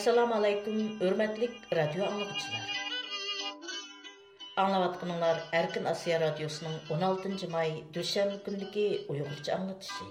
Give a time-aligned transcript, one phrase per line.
[0.00, 2.78] Assalamu alaykum, hörmetlik radio anlıqçılar.
[4.56, 10.04] Anlavatqınlar Erkin Asiya Radyosu'nun 16 may düşenbe gündeki Uygurca anlatışı.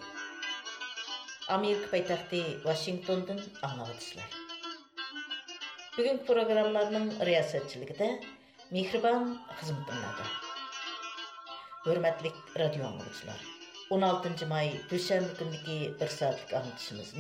[1.48, 4.30] Amerika paytaxtı Washington'dan anlavatçılar.
[5.98, 8.06] Bugün programlarının riyasatçılıqda
[8.72, 10.24] Mihriban xizmatınlarda.
[11.86, 13.42] Hörmetlik radio anlıqçılar.
[13.90, 17.20] 16 may düşenbe gündeki 1 saatlik anlatışımızı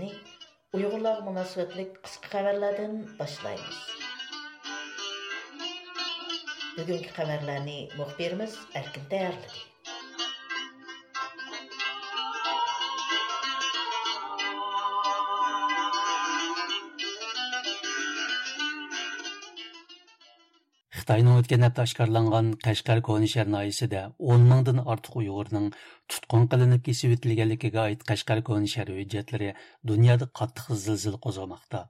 [0.78, 3.78] Uyghurlar münasibətlik qısqa xəbərlərdən boshlaymiz.
[6.76, 9.64] Bugungi xəbərləri müxbirimiz Erkin tayyorladi.
[21.10, 24.02] Xitayning өткен hafta oshkorlangan Qashqar koni shar noyisida
[24.34, 25.72] 10 mingdan ortiq Uyg'urning
[26.14, 29.48] tutqun qilinib kesib o'tilganligiga Қашқар Qashqar koni shar hujjatlari
[29.92, 31.82] dunyoda qattiq zilzil qo'zg'amoqda.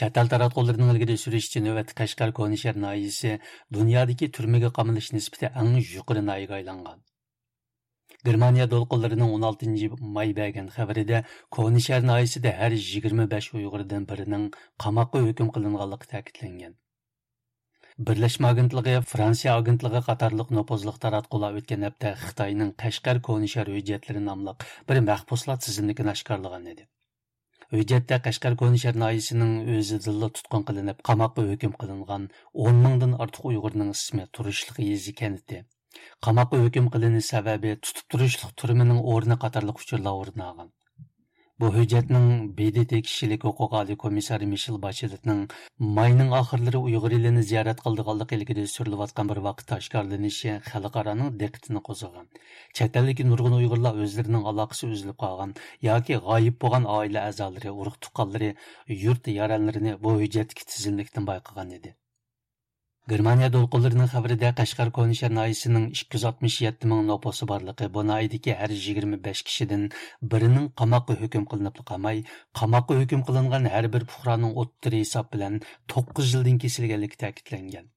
[0.00, 3.36] Чатал таратқуларының ілгері сүрішчі нөвәт Кашқар Конишер найысы
[3.78, 7.00] дүниядегі түрмеге қамылыш ниспеті әң жүқыры найыға айланған.
[8.26, 11.22] Германия долқыларының 16 май бәген хабарыда
[11.54, 14.54] Конишер найысыда әр 25 ұйғырдың бірінің
[14.86, 16.81] қамаққа өкім қылынғалық тәкітленген.
[18.00, 24.64] Бірләшмә агентлығы, Франция агентлігі қатарлық нопозлықтар ат қола өткен әпті Қытайының Қашқар Конишар өйдетлерін амлық
[24.88, 26.88] бір мәқпосла тізімдікін ашқарлыған еді.
[27.68, 33.92] Өйдетті Қашқар Конишар найысының өзі зылы тұтқын қылынып, қамақ өкім қылынған 10 мыңдың артық ұйғырның
[33.92, 35.64] ісімі тұрышылық езі кәнітті.
[36.24, 40.72] Қамақ өкім қылыны сәбәбі тұтып тұрышылық түрімінің орны қатарлық үшірла орын.
[41.62, 48.32] Bu hücretnin BDT kişilik hukuk комиссары Komissari Michel Bachelet'nin mayının ahırları Uyghur ilini ziyaret kıldıqallık
[48.32, 52.28] ilgili sürülüvatkan bir vaqt aşkarlanışı xalqaranın dikkatini qozugan.
[52.74, 57.72] Çetellik nurgun Uyghurla özlerinin alakası üzülüp qalgan, ya ki gayip boğan aile azaları,
[58.88, 60.22] yurt yaranlarını bu
[61.70, 62.01] edi.
[63.10, 69.88] Германия долқыларының қабірде Қашқар Конишер найысының 267 мың нопосы барлығы, бұл найдеке әр 25 кішіден
[70.34, 72.22] бірінің қамақы хүкім қылынып қамай,
[72.60, 75.58] қамақы хүкім қылынған әрбір пұқраның оттыры есап білән
[75.96, 77.90] 9 жылдың кесілгенлігі тәкітленген.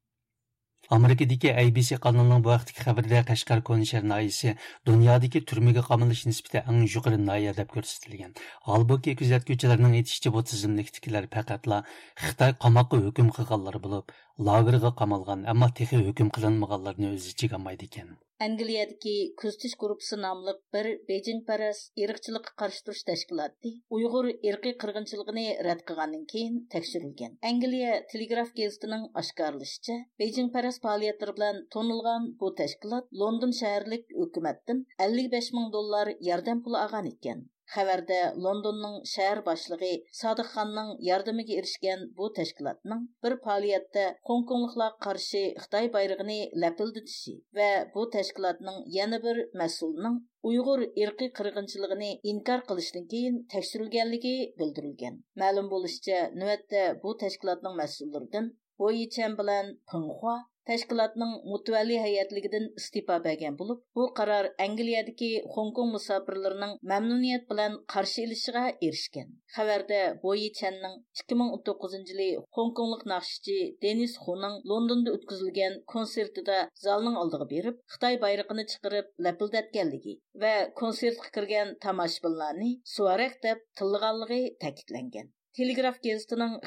[0.93, 4.51] Америкадагы ABC каналының бу вакыттагы хәбәрдә Кашкар коны шәһәр наиясе
[4.85, 8.35] дөньядагы төрмәгә камылыш нисбәте иң югары наия дип күрсәтелгән.
[8.75, 11.81] Албуки күзәткүчеләрнең әйтүчә бу тизимлектәкиләр фақатла
[12.21, 18.13] Хитаи камакка хөкем кылганлар булып, лагерга камалган, әмма техи хөкем кылынмаганларны үз ичигә алмайды икән.
[18.43, 25.85] Angliyadagi Kuztish guruhi nomli bir Beijing paras irqchilikqa qarshi turish tashkiloti Uyg'ur irqiy qirg'inchiligini rad
[25.91, 27.37] qilgandan keyin tekshirilgan.
[27.51, 35.51] Angliya Telegraf gazetining oshkorlashicha, Beijing paras faoliyatlari bilan tonilgan bu tashkilot London shaharlik hukumatdan 55
[35.59, 37.47] ming dollar yordam puli olgan ekan.
[37.73, 45.89] Хәбәрдә Лондонның шәһәр башлыгы Садык ханның ярдәмегә ирешкән бу тәшкилатның бер фәалиятдә Гонконглыклар каршы Хытай
[45.95, 46.31] байрагын
[46.65, 50.19] ләпилдетүше ва бу тәшкилатның яңа бер мәсъулының
[50.51, 55.15] Уйғур ирқи қырғыншылығын инкар қылыштан кейін тәкшірілгенлігі білдірілген.
[55.41, 58.51] Мәлім болышча, нөәтте бу тәшкилатның мәсъуллардан
[58.81, 60.35] Бойичен белән Пыңхуа
[60.69, 68.63] tashkilotning mutavvalli hayatligidan istifa bergan bo'lib bu qaror angliyadagi Kong musofirlarining mamnuniyat bilan qarshi ilishiga
[68.87, 77.47] erishgan xabarda boyi channing 2019 yili Konglik naqshchi denis xuning londonda o'tkazilgan konsertida zalning oldiga
[77.53, 85.27] berib xitoy bayrog'ini chiqarib lapildatganligi va konsertga kirgan tomoshabinlarni suvarak deb tilg'anligi ta'kidlangan.
[85.57, 85.99] Telegraf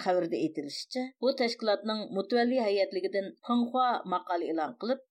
[0.02, 5.02] қабірді xəbərində бұл bu мұтуәлі mütəvəlli heyətligidən Xinhua maqalə elan qılıb,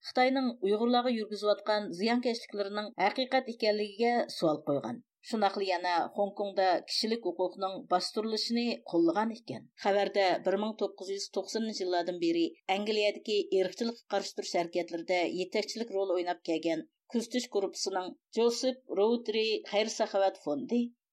[0.69, 4.97] ұйғырлағы үргізуатқан зиян ziyankeşliklərinin әқиқат ekanligiga sual қойған.
[5.31, 9.69] Шунақлы яна Хонконгда кишилик хукукның бастырылышыны қоллыған екен.
[9.85, 12.45] Хабарда 1990 жылдардан бері
[12.77, 13.37] Англиядагы
[14.09, 14.33] каршы
[15.99, 16.15] роль
[16.49, 16.87] келген
[18.35, 20.41] Joseph Роутри Сахават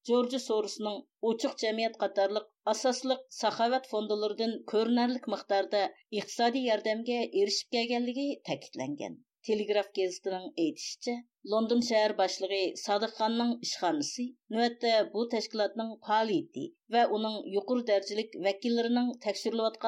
[0.07, 0.97] Джорджи Соросның
[1.27, 5.79] Очық жәмият қатарлық асаслық сахават фондылардан көрінәрлік мұқтарды
[6.19, 9.15] иқтисади ярдамге ерішіп кәгелігі тәкітләнген.
[9.49, 11.15] Телеграф кезістінің әйтішчі,
[11.53, 16.67] Лондон шәәр башлығы Садыққанның ханның нөәтті бұл тәшкілатның палиеті
[16.97, 19.81] вә оның юқыр дәржілік вәкиллерінің тәкшіріліп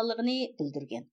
[0.64, 1.08] білдірген.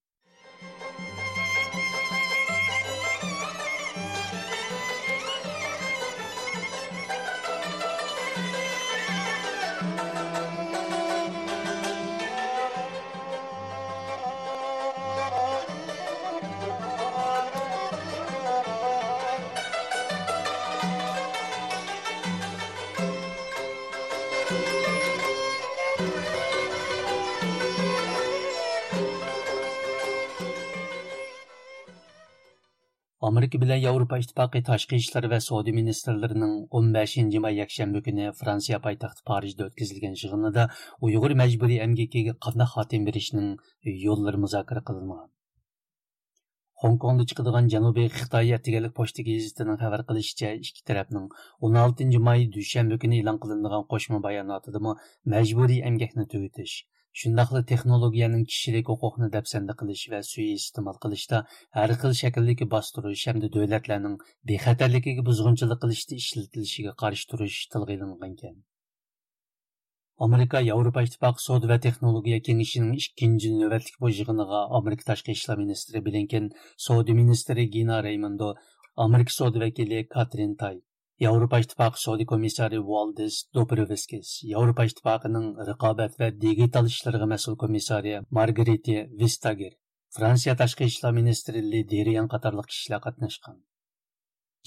[33.25, 39.23] Amerika bilan Yevropa İttifaqı tashqi ishlar va savdo ministrlarining 15 may yakshanba kuni Fransiya poytaxti
[39.29, 40.65] Parijda o'tkazilgan yig'inida
[41.07, 43.49] Uyg'ur majburiy emgakiga qanday xotim berishning
[44.05, 45.25] yo'llari muzokara qilingan.
[46.83, 51.27] Hong Kongda chiqadigan Janubiy Xitoy atigalik pochta gazetining xabar qilishicha, ikki tarafning
[51.73, 54.79] 16 may dushanba kuni e'lon qilingan qo'shma bayonotida
[55.35, 56.75] majburiy emgakni tugatish
[57.21, 61.41] shundaqla texnologiyaning kishilik huquqni dafsanda qilish va suiiste'mol qilishda
[61.79, 64.15] har xil shakldagi bostirish hamda davlatlarning
[64.51, 68.57] bexatarligiga buzg'unchilik qilishda ishlatilishiga qarshi turish tilga ekan
[70.27, 76.03] amerika yevropa ittifoqi savdo va texnologiya kengashining ikkinchi navbatlik bu yig'iniga amerika tashqi ishlar ministri
[76.09, 76.45] bilinken
[76.87, 78.51] savdo ministri gina raymondo
[79.07, 80.77] amerika savdo vakili katrin tay
[81.19, 89.73] İttifaqı Saudi komissari Valdis Dobrovskis, Yevropa İttifaqının raqobat va digital ishlarga mas'ul komissari Margarita Vestager,
[90.09, 93.63] Fransiya tashqi ishlar ministri Li Derian qatorliq kishilar qatnashgan.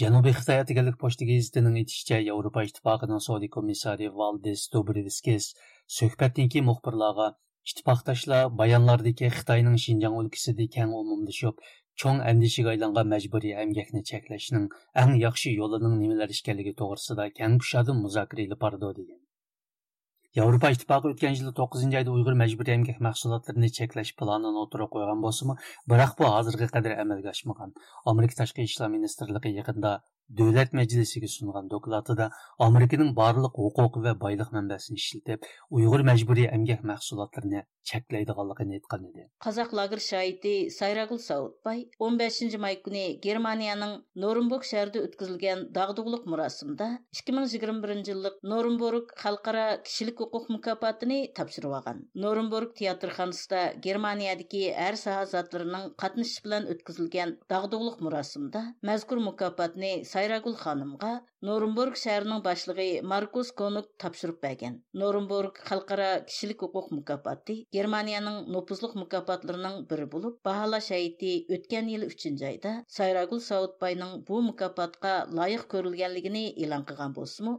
[0.00, 5.53] Janubiy Xitoy atigalik pochta gazetining aytishicha, Yevropa Ittifoqining Saudi komissari Valdis Dobrovskis
[5.99, 7.29] suhbatdan keyin muxbirlarga
[7.71, 11.61] ittifoqdoshlar bayonlardagi Xitoyning Shinjang o'lkasida keng umumlashib,
[12.03, 14.67] cho'ng andishiga aylangan majburiy emgakni cheklashning
[15.03, 19.19] eng yaxshi yo'lining nimalar ekanligi to'g'risida kang kushadi muzokara ilib bordi degan
[20.39, 25.59] yevropa ittifoqi o'tgan yili to'qqizinchi oyda uyg'ur majburiy emgak mahsulotlarini cheklash planini o'tirib qo'ygan bo'lsimi
[25.93, 27.75] biroq bu hozirga qadar amalga oshmagan
[28.12, 29.95] amerika tashqi ishlar ministrligi yaqinda
[30.28, 32.30] davlat majlisiga sungan dokladida
[32.69, 35.46] amerikaning barliq huquq va boylik manbasini ishlatib
[35.76, 43.04] uyg'ur majburiy emgak mahsulotlarini cheklaydiganligini aytgan edi qozoq lager shoidi sayragul saudbay 15 may kuni
[43.26, 43.94] germaniyaning
[44.25, 45.64] norimburg shahrida o'tkazilgan
[46.32, 46.88] murosimda
[47.22, 54.94] 2021 yillik norimburg xalqaro kishilik huquq mukofotini topshirib olgan norimburg teatrxonasida germaniyadagi har
[55.34, 61.09] zotlarining qatnashishi bilan o'tkazilgan dag'dug'liq murosimda mazkur mukofotni Сайрагул ханымға
[61.47, 64.79] Норумбург шәһәренең башлыгы Маркус Конук тапшырып бергән.
[65.03, 72.43] Норумбург халыкара кишилек хукук мукафаты Германияның нопузлык мукафатларының бире булып, баһалаш әйти өткән ел 3
[72.50, 77.55] айда Сайрагул Саудбайның бу мукафатка лайык көрелгәнлегini элан кылган булсымы,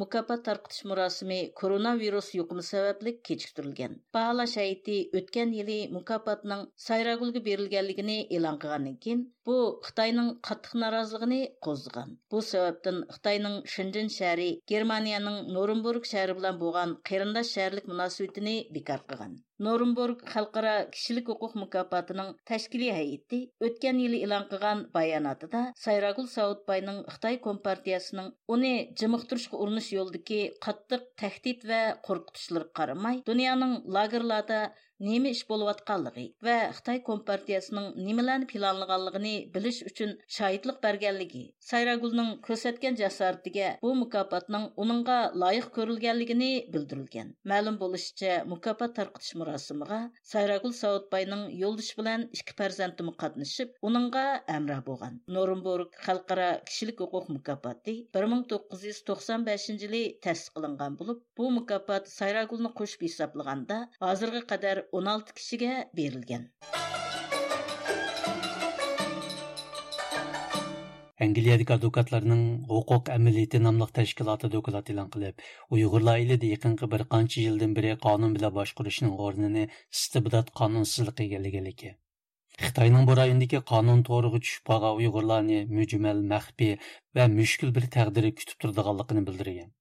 [0.00, 3.92] Mukofot tarqitish murosimi koronavirus yuqumi sababli kechiktirilgan.
[4.16, 9.56] Baholash hayiti o'tgan yili mukofotning Sayragulga berilganligini e'lon qilgandan keyin bu
[9.86, 12.10] Xitoyning qattiq noroziligini qo'zg'agan.
[12.32, 19.38] Bu sababdan Xitoyning Shenzhen shahri Germaniyaning Norimburg shahri bilan bo'lgan qarindosh shaharlik munosabatini bekor qilgan.
[19.62, 27.38] Норумбург халқара кишилик хукук мукапатының тәшкилий һәйәте өткән ел элан кылган баянатыда Сайрагул Саудбайның Хытай
[27.44, 34.60] компартиясының уни җымыктырышка урыныш юлдагы каттык тәһдид ва куркытышлар карамай, дөньяның лагерларда
[35.06, 43.68] nima ish bo'layotganligi va xitoy kompartiyasining nimalarni planlaganligini bilish uchun shohidlik berganligi sayragulning ko'rsatgan jasoratiga
[43.84, 50.00] bu mukofotning uningga loyiq ko'rilganligini bildirilgan ma'lum bo'lishicha mukofot tarqitish murosimiga
[50.32, 54.24] sayragul saudbayning yo'ldoshi bilan ikki farzandi qatnashib uningga
[54.56, 60.02] amra bo'lgan norimburg xalqaro kishilik huquq mukofoti bir ming to'qqiz yuz to'qson beshinchi yili
[61.00, 62.70] bo'lib bu mukofot sayragulni
[64.94, 66.42] 16 kishiga berilgan
[71.24, 75.42] Англиядагы адвокатларның хукук әмилияте намлык тәшкилаты доклад элан кылып,
[75.74, 81.94] уйгырлар де якынкы бер канча елдан бери канун белән башкарышның орныны истибдат канунсызлык эгелегелеге.
[82.62, 86.74] Хитаенның бу райондагы канун торыгы төшүп калган уйгырларны мөҗмәл мәхби
[87.18, 89.74] ва мүшкіл бір тәкъдире күтіп турдыганлыгын белдергән.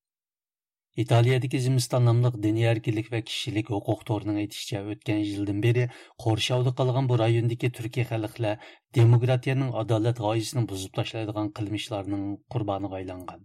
[1.01, 5.85] Italiyadagi zimiston nomliq diniy erkinlik va kishilik huquq to'rining aytishicha o'tgan yildan beri
[6.25, 8.67] qo'rshovda qolgan bu rayondagi turkiy xalqlar
[8.99, 12.23] demokratiyaning adolat g'oyasini buzib tashlaydigan qilmishlarning
[12.55, 13.41] qurboniga aylangan.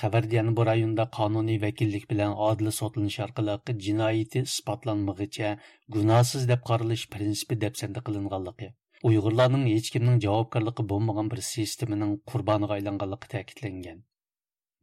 [0.00, 5.56] Xabarda yana bu rayonda qonuniy vakillik bilan odil sotlanish orqali jinoyati isbotlanmag'icha
[5.96, 8.74] gunohsiz deb qaralish prinsipi dafsanda qilinganligi
[9.08, 13.98] uyg'urlarning hech kimning javobgarligi bo'lmagan bir sistemaning qurboniga aylanganligi ta'kidlangan.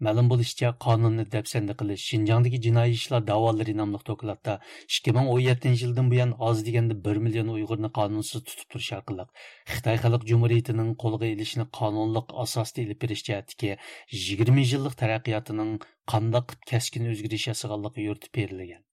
[0.08, 4.54] Ma'lum bo'lishicha qonunni dafsanda qilish shinjongdagi jinoiy ishlar da'volari nomli dokladda
[4.98, 9.28] 2017 yildan buyon oz deganda 1 million Uyg'urni qonunsiz tutib turish orqali
[9.74, 13.76] Xitoy Xalq jumuriyatining qo'lga ilishini qonunliq asosda ilib berish jihatdagi
[14.26, 15.74] 20 yillik taraqqiyotining
[16.14, 18.84] qandoq keskin o'zgarish yasaganligi yuritib berilgan.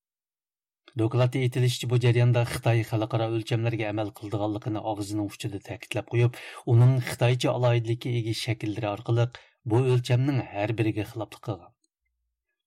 [1.01, 6.39] Dokladda aytilishicha bu jarayonda Xitoy xalqaro o'lchamlarga amal qildiganligini og'zining uchida ta'kidlab qo'yib,
[6.75, 9.27] uning Xitoycha alohidlikka ega shakllari orqali
[9.71, 11.73] bu o'lchamning har biriga xiloflik qilgan.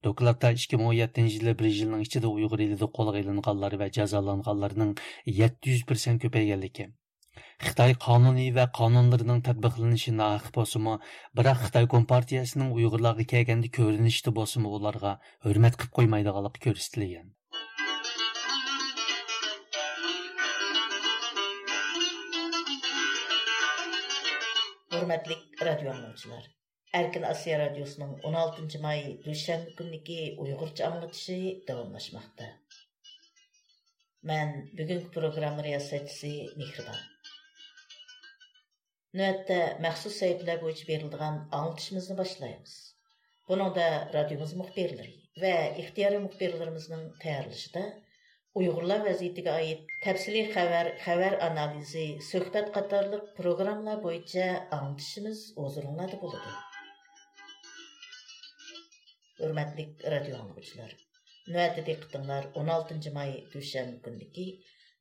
[0.07, 4.91] Dokladda 2017 yili bir yilning ichida Uyg'ur elida qo'lga ilinganlar va jazolanganlarning
[5.37, 6.85] 700% ko'payganligi.
[7.67, 10.97] Xitoy qonuniy va qonunlarining tatbiqlanishi naqi bo'lsimi,
[11.39, 15.15] biroq Xitoy kompartiyasining Uyg'urlarga kelganda ko'rinishda bo'lsimi ularga
[15.47, 17.35] hurmat qilib qo'ymaydiganligi ko'rsatilgan.
[25.67, 26.58] Radyo anlayıcılar.
[26.93, 32.45] Erkin Asya Radyosu'nun 16 may Duşanbe gündeki Uygurca anlatışı devamlaşmakta.
[34.23, 36.95] Ben bugünkü program riyasetçisi Mihriban.
[39.13, 42.95] Nöbette məxsus sahipler boyunca verildiğin anlatışımızı başlayalımız.
[43.49, 47.93] Bunun da radyomuz muhbirleri ve ihtiyarı muhbirlerimizin tayarlışı da
[48.55, 55.53] Uyghurlar vəziyyətinə aid təfsili xəbər, analizi, söhbət qatarlıq proqramlar boyunca anlatışımız.
[59.39, 60.95] Өрмәтлік радиоғанлық үшілер.
[61.55, 64.47] Нөәдетек құтыңлар 16-cı май үші әнің күндігі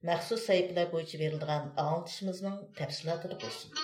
[0.09, 3.75] мәңсіз сәйіпілі өйчі веріліған аңын түшіміздің тәпсілі әдірі қосын.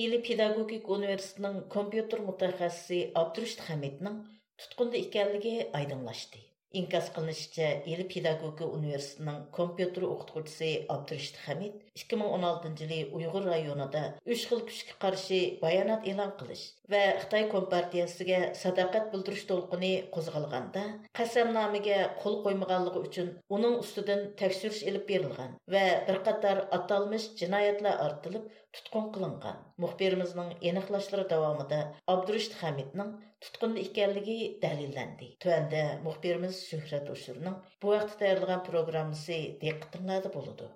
[0.00, 4.22] Илі педагогик университінің компьютер мұттарғасы Абдурыш Тұхаметінің
[4.64, 6.49] тұтқында іккәліге айдынлашды.
[6.72, 14.62] Инкас кылынышча, Ел педагогика университетінің компьютер оқытқучысы Абдырышт Хамид 2016 жылы Уйғур районында үш қыл
[14.68, 16.62] күшке қаршы баянат элан қылыш
[16.94, 20.84] ва Қытай Компартиясыға садақат білдіруш толқыны қозғалғанда,
[21.18, 28.46] қасамнамыға қол қоймағанлығы үшін оның үстінен тәкшіріш еліп берілген ва бір қатар аталмыш жинаятлар артылып
[28.78, 29.58] тұтқын қылынған.
[29.82, 32.54] Мұхбиріміздің еніқлашлары давамыда Абдырышт
[33.44, 35.26] tutqunda ekanligi dalillandi.
[35.44, 40.66] Tuanda muxbirimiz Shuhrat O'shurning bu vaqtda tayyorlagan programmasi diqqatinglarda bo'ladi.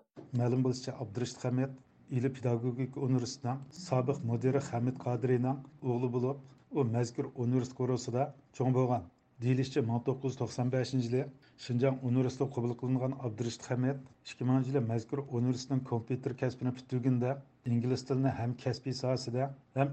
[0.40, 1.72] Ma'lum bo'lishicha, Abdurishid Hamid
[2.10, 5.58] İli Pedagogik Universitetining sobiq mudiri Hamid Qodirining
[5.90, 6.38] o'g'li bo'lib,
[6.78, 8.22] u mazkur universitet korosida
[8.56, 9.02] cho'ng bo'lgan.
[9.42, 11.22] Deyilishicha 1995 yili
[11.64, 13.98] Шинжаң universiteti qabul qilingan Abdurishid Hamid
[14.32, 17.30] 2000 yili mazkur universitetning kompyuter kasbini bitirganda
[17.72, 19.42] ingliz tilini ham kasbiy sohasida
[19.74, 19.88] ham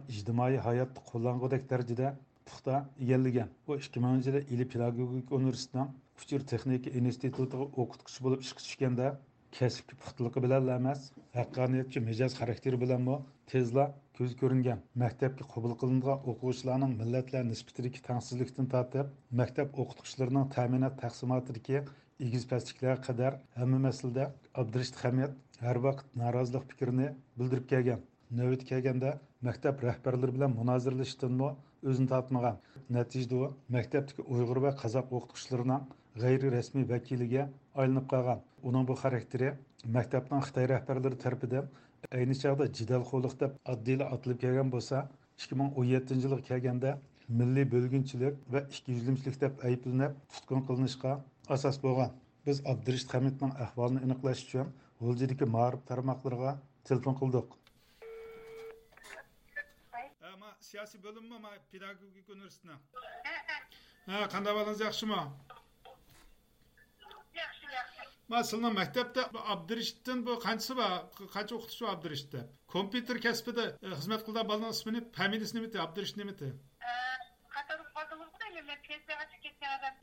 [2.48, 5.90] puxta egallagan u ikki minginchi yilda ili pedagogik universitetining
[6.22, 9.08] uchur texnika institutiga o'qituvchi bo'lib ishga tushganda
[9.58, 11.02] kasbki puxtaligi bilan emas
[11.40, 13.16] haqqoniyatchi mijoz xarakteri bilanmi
[13.52, 13.86] tezla
[14.18, 14.80] ko'z ko'ringan.
[15.04, 19.08] Maktabga qabul qilingan o'quvchilarning millatlar nisbatidagi tangsizlikdan tortib
[19.42, 21.78] maktab o'qituvchilarining ta'minot taqsimotidagi
[22.28, 24.24] egiz pastliklarga qadar hamma masalada
[24.62, 25.34] abdurishid hamiyat
[25.66, 27.08] har vaqt norozilik fikrini
[27.38, 28.00] bildirib kelgan.
[28.40, 29.10] Navbat kelganda
[29.48, 31.50] maktab rahbarlari bilan munozirlashishdanmi
[31.90, 32.58] o'zini topmagan
[32.98, 35.84] natijada u maktabdagi uyg'ur va qozoq o'qituvchilarining
[36.24, 37.44] g'ayri rasmiy vakiliga
[37.82, 39.50] aylanib qolgan uning bu xarakteri
[39.98, 41.66] maktabning xitoy rahbarlari tarafidan
[42.18, 44.98] ayni chog'da jidalxo'liq deb oddiyla otilib kelgan bo'lsa
[45.42, 46.92] ikki ming o'n yettinchi yilga kelganda
[47.40, 51.14] milliy bo'lginchilik va ikki yuzlimchilik deb ayblanib tutqun qilinishga
[51.56, 52.12] asos bo'lgan
[52.50, 56.52] biz abdurishid hamidning ahvolini aniqlash uchun g'uljidagi ma'rif tarmoqlariga
[56.90, 57.58] telefon qildik
[60.72, 62.76] siyosiy bo'limmi ma pedagogik universitetini
[64.12, 65.20] ha qanday bolangiz yaxshimi
[67.42, 68.02] yaxshi yaxshi
[68.32, 69.22] ma sizni maktabda
[69.54, 70.92] abdirishitdan bu qanchasi bor
[71.36, 72.42] qancha o'qituvchi bor abdirishitda
[72.76, 73.66] kompyuter kasbida
[74.00, 76.50] xizmat qilgan bolaning ismini familiyasi nimati abdirish nimati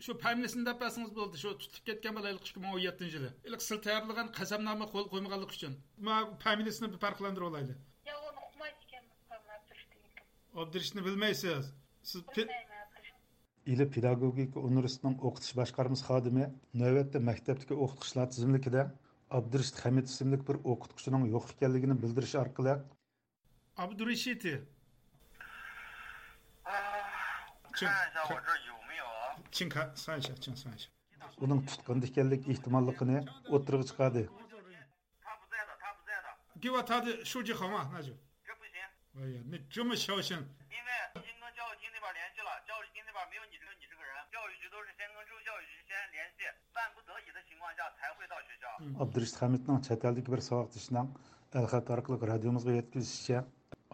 [0.04, 3.60] shu familiyasini deb bersangiz bo'ldi shu tutib ketgan bola ikki ming o'n yettinchi yili ilk
[3.68, 5.72] sil tayyorlagan qasamnoma qo'l qo'ymaganlik uchun
[6.08, 7.78] ma familiyasini bir farqlantirib olaylik
[10.54, 11.72] Adresini bilmeysiz.
[12.02, 12.48] Siz pil...
[13.66, 16.44] ili pedagogik universitetinin o'qitish boshqarmasi xodimi
[16.82, 18.84] navbatda maktabdagi o'qituvchilar tizimlikida
[19.38, 22.74] abdurishid hamid ismli bir o'qituvchining yo'q ekanligini bildirish orqali
[23.84, 24.54] abdurishiti
[31.46, 33.18] uning tutqunda ekanlik ehtimolligini
[33.58, 34.24] o'tirg'i chiqadi
[37.32, 38.27] shu jihoma najib.
[39.17, 40.37] 哎呀，你这么小心！
[40.73, 44.63] 因为已经跟教育厅那边联系了，教育厅那边没有你这个你这个人，教育局
[49.03, 51.07] abdurishid hamidning chet eldagi bir savoqdishining
[51.59, 53.39] alxat orqali radiomizga yetkazishicha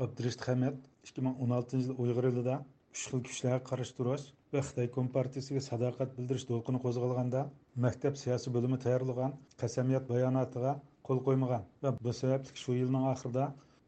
[0.03, 0.75] abdurishid hamid
[1.08, 2.56] ikki ming o'n oltinchi yil uyg'ur elida
[2.94, 7.41] uch xil kuchlarga qarshi turish va xitoy kompartiyasiga sadoqat bildirish to'lqini qo'zg'alganda
[7.86, 10.72] maktab siyosiy bo'limi tayyorlagan qasamiyat bayonotiga
[11.08, 13.46] qo'l qo'ymagan va bu sababli shu yilning oxirida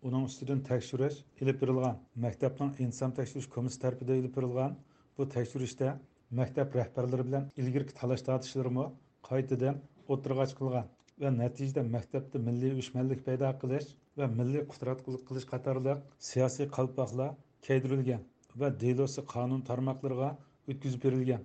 [0.08, 4.76] uning ustidan tekshirish ilib berilgan maktabning inson tekshirish komissiyasi tarafida ilib berilgan
[5.18, 5.88] bu tekshirishda
[6.40, 8.86] maktab rahbarlari bilan ilgirki talash tortishlarmi
[9.30, 9.80] qaytadan
[10.14, 10.86] o'tirg'a chiqilgan
[11.22, 15.94] va natijada maktabda milliy uyushmanlik paydo qilish va milliy qudratqullik qilish qatorli
[16.30, 17.30] siyosiy qalpoqlar
[17.66, 18.22] kaydirilgan
[18.60, 20.30] va delosi qonun tarmoqlariga
[20.70, 21.42] o'tkazib berilgan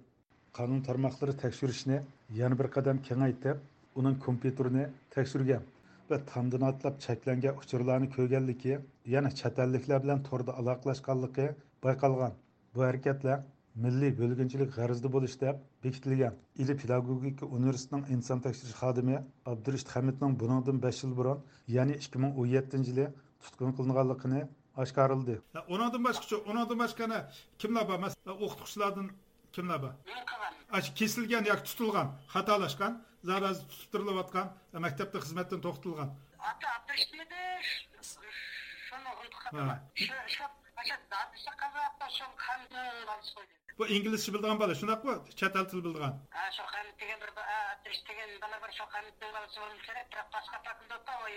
[0.57, 1.97] qonun tarmoqlari tekshirishni
[2.39, 3.59] yana bir qadam kengaytirib
[3.99, 5.63] uning kompyuterini tekshirgan
[6.11, 8.73] va tomdan otlab cheklangan uchurlarni ko'rganligi
[9.15, 11.47] yana chet elliklar bilan to'rda aloqalashganligi
[11.85, 12.33] bayqalgan.
[12.75, 13.37] Bu harakatlar
[13.83, 16.33] milliy bo'lginchilik g'arizda bo'lish deb bekitilgan.
[16.61, 19.17] Ili pedagogika universitetining inson tekshirish xodimi
[19.51, 21.37] abdurishid hamidning buningdan besh yil burun
[21.75, 23.05] ya'ni ikki ming o'n yettinchi yili
[23.43, 24.41] tutqun qilinganligini
[24.83, 25.35] oshkorildi.
[25.73, 27.19] Undan boshqacha undan boshqani
[27.61, 27.97] kimlar bor?
[28.05, 29.07] Masalan o'qituvchilardan
[29.55, 29.93] kimlar bor?
[30.99, 36.09] Kesilgan yoki tutilgan xatolashgan зараз азыр жатқан мектепте қызметтен тоқтылған.
[36.39, 37.41] Ата әпірішмеді
[38.89, 39.09] шоны
[43.79, 46.17] бұл инглизше білдіған бала шұнақ па четел тіл білдіған?
[46.57, 47.31] Шоқанов деген бір
[48.09, 48.71] деген бала бар
[49.33, 49.59] баласы
[50.11, 50.57] бірақ басқа
[51.17, 51.33] ол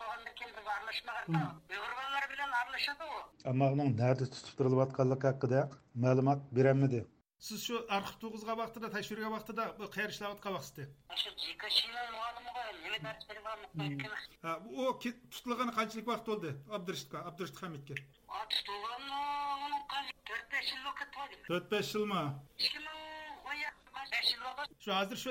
[0.00, 1.24] болғаннан кейін біз аралашмаған
[1.72, 3.22] ұйғыр балалар білен араласады ғой
[3.52, 5.60] амағның нәрде тұтып тұрылып жатқанлығы хақыда
[6.06, 6.40] мәлімат
[7.46, 10.82] siz shu arxiv to'g'izgan vaqtida tekshirgan vaqtida bu qayerda ishlayotgan vaqtda
[14.80, 14.84] u
[15.32, 17.96] tutilgani qanchalik vaqt bo'ldi abdurishidga abdurishid hamidga
[21.48, 22.22] to'rt besh yilmi
[24.84, 25.30] shu hozir shu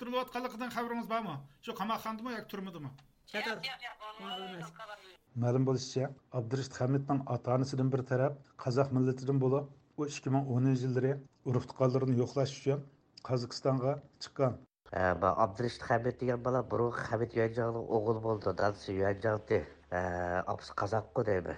[0.00, 2.90] turilayotganligidan xabaringiz bormi shu qamoqxonadami yoki turmadimi
[5.42, 6.04] ma'lum bo'lishicha
[6.40, 8.32] abdurishid hamidning ota onasidan bir taraf
[8.64, 9.64] qozoq millatidan bo'lib
[9.98, 11.12] u ikki ming o'ninchi yillari
[11.52, 12.84] urug' tuqqanlarini yo'qlash uchun
[13.28, 13.92] qozog'istonga
[14.26, 14.54] chiqqan
[15.44, 19.58] abdurishid hamid degan bola burun hamid yuanjog'ni o'g'li bo'ldi dadasi yuanjog'di
[20.52, 21.56] apisi qozoqku deymi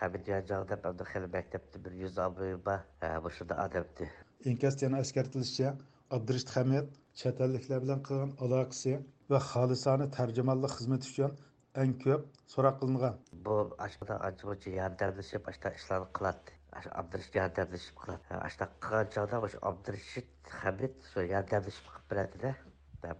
[0.00, 4.08] hamid yuanjog deb xili maktabda bir yuz obro'yi bor shunda odamdi
[4.52, 5.74] inkasda yana eskartilishicha
[6.18, 6.90] abdurishid hamid
[7.22, 8.96] chet elliklar bilan qilgan aloqasi
[9.34, 11.38] va xolisona tarjimonlik xizmati uchun
[11.82, 13.14] eng ko'p so'roq qilingan
[13.46, 16.60] bu ancha muncha yordamlashib ishlarni qiladi
[17.00, 22.54] abdurishid yordamlashib qiladi ashta qilgan chog'da o'sha abdurishid hamid shu yordamlashib qilib beradida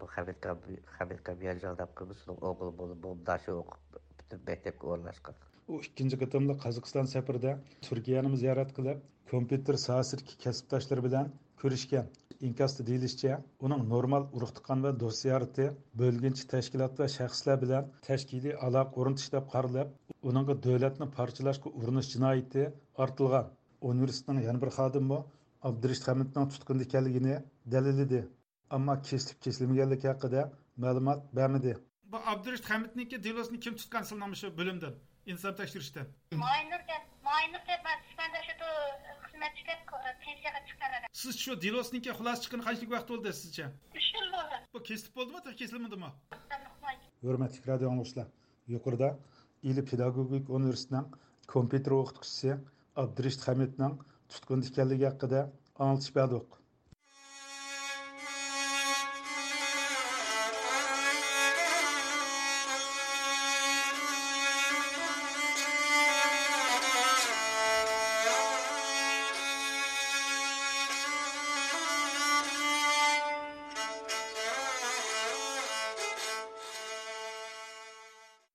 [0.00, 0.48] bu hamid
[0.98, 1.20] hamid
[1.82, 7.52] deb qilib o'g'li bo'lib dashi o'qib butun maktabga o'rnashgan u ikkinchi qatimli qozog'iston safarida
[7.88, 8.98] turkiyani ziyorat qilib
[9.32, 11.30] kompyuter sohasidagi kasbdoshlari bilan
[11.62, 12.06] ko'rishgan
[12.48, 13.32] inkasda deyilishicha
[13.66, 15.66] uning normal urug' tuqqan va do'st ziyorati
[16.00, 19.88] bo'lginchi tashkilot va shaxslar bilan tashkiliy aloqa o'rnatish deb qaralib
[20.30, 22.62] uningga davlatni parchalashga urinish jinoyati
[23.06, 23.46] ortilgan
[23.92, 25.18] universitetning yana bir xodimi
[25.70, 27.34] abdurishid hamidning tutqunda ekanligini
[27.74, 28.20] dalilladi
[28.76, 30.42] ammo kesilib kesilmaganligi haqida
[30.84, 31.72] ma'lumot bermadi
[32.12, 34.04] bu abdurishid hamidniki delosini kim tutgan
[37.42, 37.50] shu
[40.64, 43.66] tekshirishdan siz shu delosniki xulosa chiqqani qanchalik vaqt bo'ldi sizcha?
[43.98, 46.10] Uch yil bo'ldi bu kesilib bo'ldimi kesilmadimi
[47.26, 48.28] hurmatli radio anglovchilar
[48.74, 49.08] yuqorida
[49.70, 51.08] ili pedagogik universitetining
[51.54, 52.50] kompyuter o'qituvchisi
[53.02, 53.94] abdurishid hamidning
[54.32, 55.40] tutqunda ekanligi haqida
[55.84, 56.48] anglitishib berdik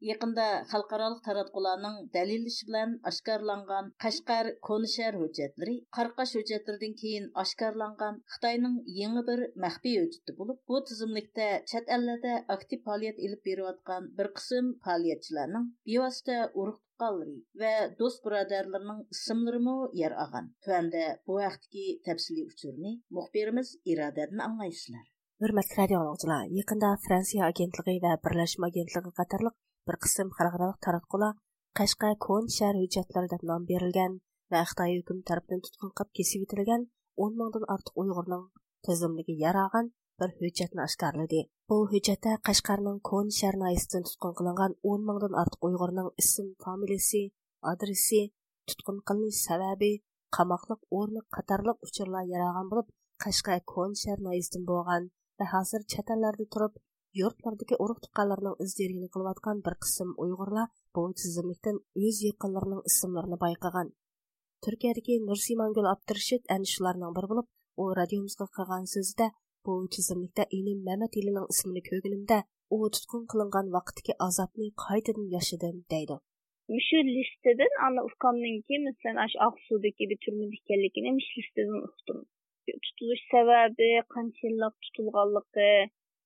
[0.10, 9.24] Yaqında xalqarалық таратқуларның дәлелліші білән ашкарланған Қашқар Конышар hujjatlari Qarqash hujjatlaridan keyin oshkorlangan Xitoyning yangi
[9.28, 15.70] bir maxfiy hujjati bo'lib, bu tizimlikda chet ellarda aktiv faoliyat elib berayotgan bir qism faoliyatchilarning
[15.92, 20.52] bevosita urug' tuqqanlari va do'st birodarlarning ismlarimi yer olgan.
[20.66, 25.06] Tuanda bu vaqtdagi tafsiliy uchurni muxbirimiz Irodatni anglaysizlar.
[25.42, 26.00] Hürmetli radio
[26.60, 29.56] yaqinda Fransiya agentligi va Birlashma agentligi qatorliq
[29.90, 31.34] bir qism xalqaro taratqular
[31.80, 34.14] qashqa kon shahar hujjatlari deb nom berilgan
[34.52, 36.82] va xitoy hukm tarafidan tutqun qilib kesib yetilgan
[37.24, 38.44] o'n mingdan ortiq uyg'urning
[38.86, 39.86] tizimligi yarag'an
[40.20, 41.42] bir hujjatni oshkorladi.
[41.70, 47.24] Bu hujjatda qashqarning kon shahar naisidan tutqun qilingan o'n mingdan ortiq uyg'urning ism familiyasi
[47.72, 48.22] adresi
[48.70, 49.92] tutqun qilinish sababi
[50.38, 52.88] qamoqliq o'rni qatorliq uchurlar yarag'an bo'lib
[53.24, 55.04] qashqa kon shahar naisidan bo'lgan
[55.38, 56.74] va hozir chet ellarda turib
[57.18, 63.90] yurtlardagi urug' tuqqanlarning izdirini qilayotgan bir qism uyg'urlar bu tizimlikdan o'z yaqinlarining ismlarini bayqagan
[64.66, 67.48] turkiyadagi nursimangul abdurashid ana shularning biri bo'lib
[67.82, 69.28] u radiomizga qilgan so'zida
[69.66, 72.40] bu tizimlikda inim mamat ilining ismini ko'rganimda
[72.76, 76.18] u tutqun qilingan vaqtdagi azobni qaytadan yashadim deydi
[76.88, 82.20] shu listadan ana uqqandanki masalan ash oqsudagi bir turmada ekanligini listadan uqdim
[82.86, 85.72] tutilish sababi qancha yillab tutilganligi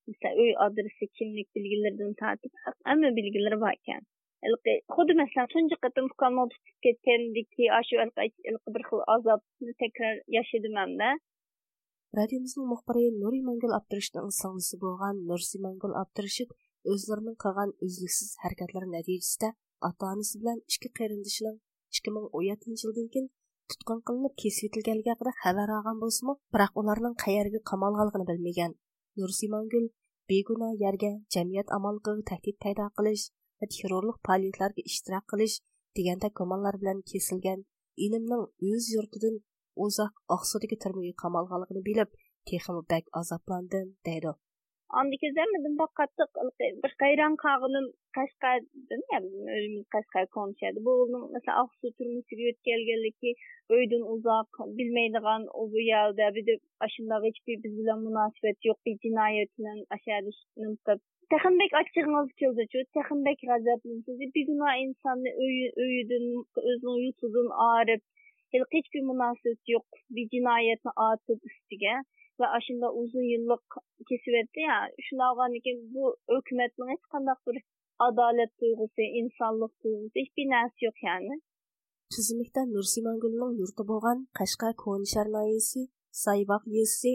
[0.10, 2.54] masalan uy adresi kimlik belgilaridan tortib
[2.90, 4.02] hamma belgilari bor ekan
[4.96, 7.96] xuddi masalan tunji qatim uqqanni tutib ketgandiki shu
[8.76, 11.10] bir xil azobni takrar yashadimanda
[12.20, 16.50] radiomizning muxbiri nuri mangul abdurishidning singlisi bo'lgan nursi mangul abdurishid
[16.94, 19.50] o'zlarining qilgan uzluksiz harakatlari natijasida
[19.88, 21.58] ota onasi bilan ikki qarindishining
[21.96, 23.28] ikki ming o'n yettinchi yildan keyin
[23.72, 28.72] tutqun qilinib kesib etilganligi haqida xabar olgan bo'lsimi biroq ularning qayerga qamalganligini bilmagan.
[29.18, 29.86] Nursimangul
[30.30, 33.26] beguna yerga jamiyat amonligiga tahdid paydo qilish
[33.60, 35.56] va terrorlik faoliyatlarga ishtirok qilish
[35.98, 37.60] deganda gumonlar bilan kesilgan
[38.06, 39.36] inimning o'z yurtidan
[39.86, 42.10] uzoq oqsudagi turmaga qamalganligini bilib
[42.50, 44.32] texmi bek azoblandim deydi.
[45.00, 46.30] Andi kezemedim bak qattiq
[46.84, 50.80] bir qayran qağının Qashqardan ya bizim özümüz Qashqar konuşadı.
[50.86, 53.32] Bu onun mesela Aksu turmusiga o'tganligi
[53.76, 56.54] uydan uzoq bilmaydigan o bu yerda bir de
[56.86, 60.74] aşındagi hiçbir biz bilan munosabat yo'q bir jinoyat bilan ashadishnim
[61.32, 64.20] Texinbek açığınız keldi şu, Texinbek gazaplansiz.
[64.36, 65.30] Bir gün insanı
[65.84, 66.26] öyüdün,
[66.70, 68.02] özünün yutudun ağrıp,
[68.78, 71.94] hiçbir münasebet yok bir cinayetini atıp üstüge.
[72.44, 73.66] Va ashunda uzun yillik
[74.10, 74.78] kesibyapti ya.
[75.06, 75.46] Shunaqa
[75.94, 76.04] bu
[76.36, 77.58] hukumatning hech qanday bir
[78.08, 81.36] adolat tuyg'usi insonlik tuyg'usi hech bir narsa yo'q ya'ni
[82.14, 85.82] tizimlikda nursimangulning yurti bo'lgan qashqa konishar noyisi
[86.26, 87.12] sayvoq yesi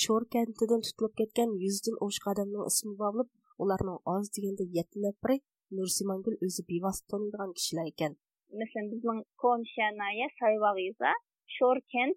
[0.00, 3.28] sho'r kantidan tutilib ketgan yuzdan oshiq odamning ismi bog'lib
[3.62, 5.36] ularning oz deganda yetti nafari
[5.78, 8.12] nursimangul o'zi bevosita taniydigan kishilar ekan.
[8.60, 11.10] Masalan bizning konishar noya sayvoq yesa
[11.56, 12.16] sho'r kent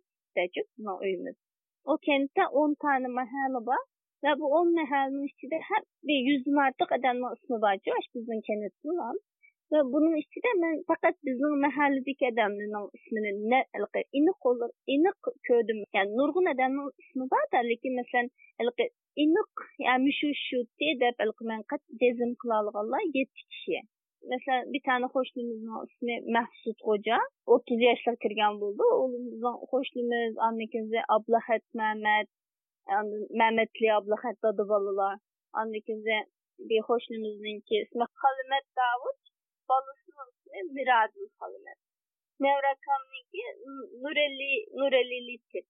[1.04, 1.38] uyimiz
[1.86, 3.84] o kentte 10 tane mahalle var
[4.24, 7.76] ve bu 10 mahallenin içinde hep bir yüzün artık adamın ismi var.
[7.86, 9.15] Coş bizim kentte var.
[9.71, 15.80] Ve bunun içinde ben fakat bizim mahalledeki adamların ismini ne elqi inik olur, inik köydüm.
[15.95, 18.28] Yani nurgun adamın ismi var da lekin mesela
[18.62, 18.86] elqi
[19.24, 23.78] inik yani şu şu diye de elqi ben kat cezim kılalıqallar 7 kişi.
[24.31, 27.17] Mesela bir tane hoşluğumuzun ismi Mahsud Hoca.
[27.45, 28.83] 30 yaşlar kirgan buldu.
[28.99, 32.29] Oğlumuzun hoşluğumuz annekinze Ablahat Mehmet,
[33.39, 35.15] Mehmetli Ablahat adı balılar.
[35.53, 36.15] Annekinze
[36.69, 39.21] bir hoşluğumuzunki ismi Halimet Davut.
[39.69, 41.79] Balısının ismi Miradül Halimet.
[42.39, 43.43] Nevrakamniki
[44.01, 45.69] Nureli Nureli Litit.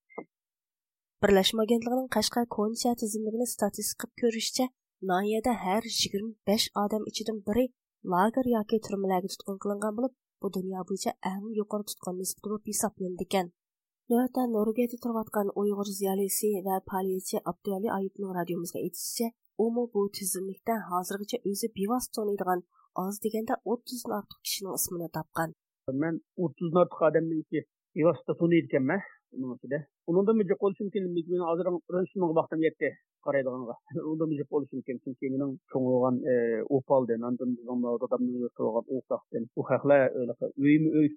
[1.23, 4.65] Birleşme Agentliğinin Qashqar Konsiya tizimligini statistik qilib ko'rishicha,
[5.01, 7.65] Noyada har 25 odam ichidan biri
[8.13, 13.25] lager yoki turmalarga tutqun qilingan bo'lib bu dunyo bo'yicha eng yuqori tutqun nisbati bo'lib hisoblanadi
[13.27, 13.47] ekan.
[14.09, 19.27] Navbatda norvegiyada turayotgan uyg'ur ziyolisi va politsiya abduvali ayubning radiomizga aytishicha
[19.65, 22.59] umu bu tizimlikda hozirgacha o'zi bevosita o'ynaydigan
[23.03, 25.49] oz deganda o'ttizdan ortiq kishining ismini topgan.
[26.01, 27.59] Man o'ttizdan ortiq odamniki
[27.97, 29.01] bevosita taniydi ekanman
[30.09, 31.65] undan müjib bo'lishi mumkin hozir
[32.11, 32.89] shunga vaqtim yetdi
[33.27, 33.75] карайдыганга
[34.11, 35.25] унда биз болушун кем чөнки
[37.29, 37.49] андан
[40.99, 41.07] өй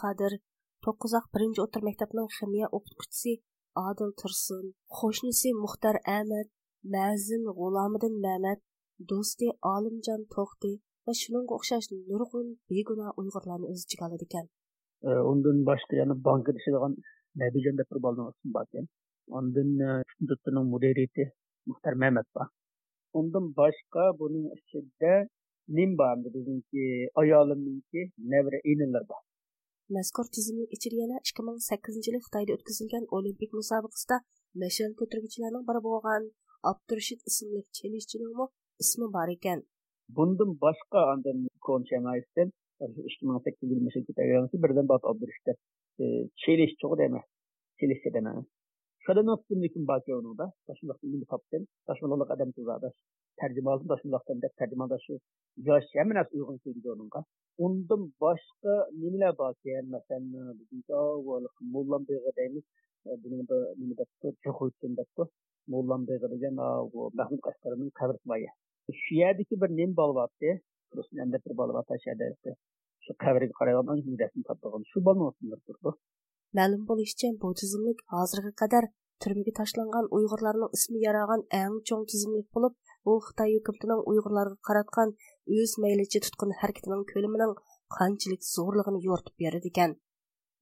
[0.00, 0.32] qadir
[0.84, 3.32] to'qqizoq birinchi o'rta maktabning ximiya o'qituvchisi
[3.88, 4.66] odil tursin
[6.18, 6.48] amad
[6.94, 8.60] mazin g'ulomidin mamat
[9.10, 9.46] do'sti
[11.06, 12.48] va shunga o'xshash nurg'un
[13.72, 14.26] o'z ichiga oladi
[18.06, 18.86] bolaning ismi bor ekan
[19.38, 19.68] undan
[20.04, 21.24] uchinchi mudiriyati
[21.68, 22.48] muxtar mamat bor
[23.18, 25.14] undan boshqa buning ichida
[25.76, 26.84] nim bor bizniki
[27.20, 28.00] ayolimniki
[28.32, 29.22] navra inilar bor.
[29.96, 34.16] Mazkur tizimning ichida yana ikki ming sakkizinchi yili xitoyda o'tkazilgan olimpik musobaqasida
[34.62, 36.22] mashal ko'targuvchilarning biri bo'lgan
[36.70, 38.32] abdurashid ismli chelishchining
[38.82, 39.58] ismi bor ekan.
[40.16, 41.00] Bundan boshqa
[41.68, 42.48] konşemayisdan
[43.10, 45.52] ikki ming sakkiz yil mashaqqa birdan bat obdirishda
[46.36, 47.20] Chile chodeme,
[47.80, 48.30] Chile sedeme.
[49.06, 52.92] Şadana tümlükün bakı onunda, başımdakın indi kaptın, başımdakın adam tuzadır.
[53.40, 55.18] Tercümalısın başımdakın dek tercümalaşı,
[55.56, 57.24] yaş hemen az uygun söyledi onunla.
[57.58, 60.20] Ondan başka nemeler bakı yani mesela
[60.60, 62.62] bizim davalık, mullam beyga deyimiz,
[63.04, 65.26] bunun da nimi de tutur, çok uyutun de tutur.
[65.66, 66.56] Mullam beyga deyken,
[66.92, 68.46] bu Mahmut Kaşkarı'nın kabirtmayı.
[68.88, 70.60] E, şu yerdeki bir nem balvattı,
[70.96, 72.24] Rus'un endek bir balvattı aşağıda
[73.10, 73.86] shu qabrga qaragan
[74.22, 75.90] rasm topgan shu bo'lmasindir turdi
[76.58, 78.84] ma'lum bo'lishicha bu tizimlik hozirga qadar
[79.22, 82.74] turmaga tashlangan uyg'urlarning ismi yaragan eng cho'ng tizimlik bo'lib
[83.10, 85.08] u xitoy hukumatining uyg'urlarga qaratgan
[85.58, 87.52] o'z maylicha tutqun harakatining ko'limining
[87.96, 89.90] qanchalik zo'rligini yo'rtib beradi ekan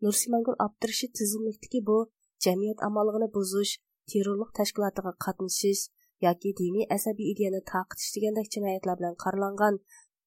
[0.07, 1.99] nursimangul abdurashid tizimlikdagi bu
[2.45, 3.73] jamiyat amallig'ini buzish
[4.11, 5.83] terrorlik tashkilotiga qatnashish
[6.27, 9.75] yoki diniy asabiy ideyani taqitish degandek jinoyatlar bilan qaralangan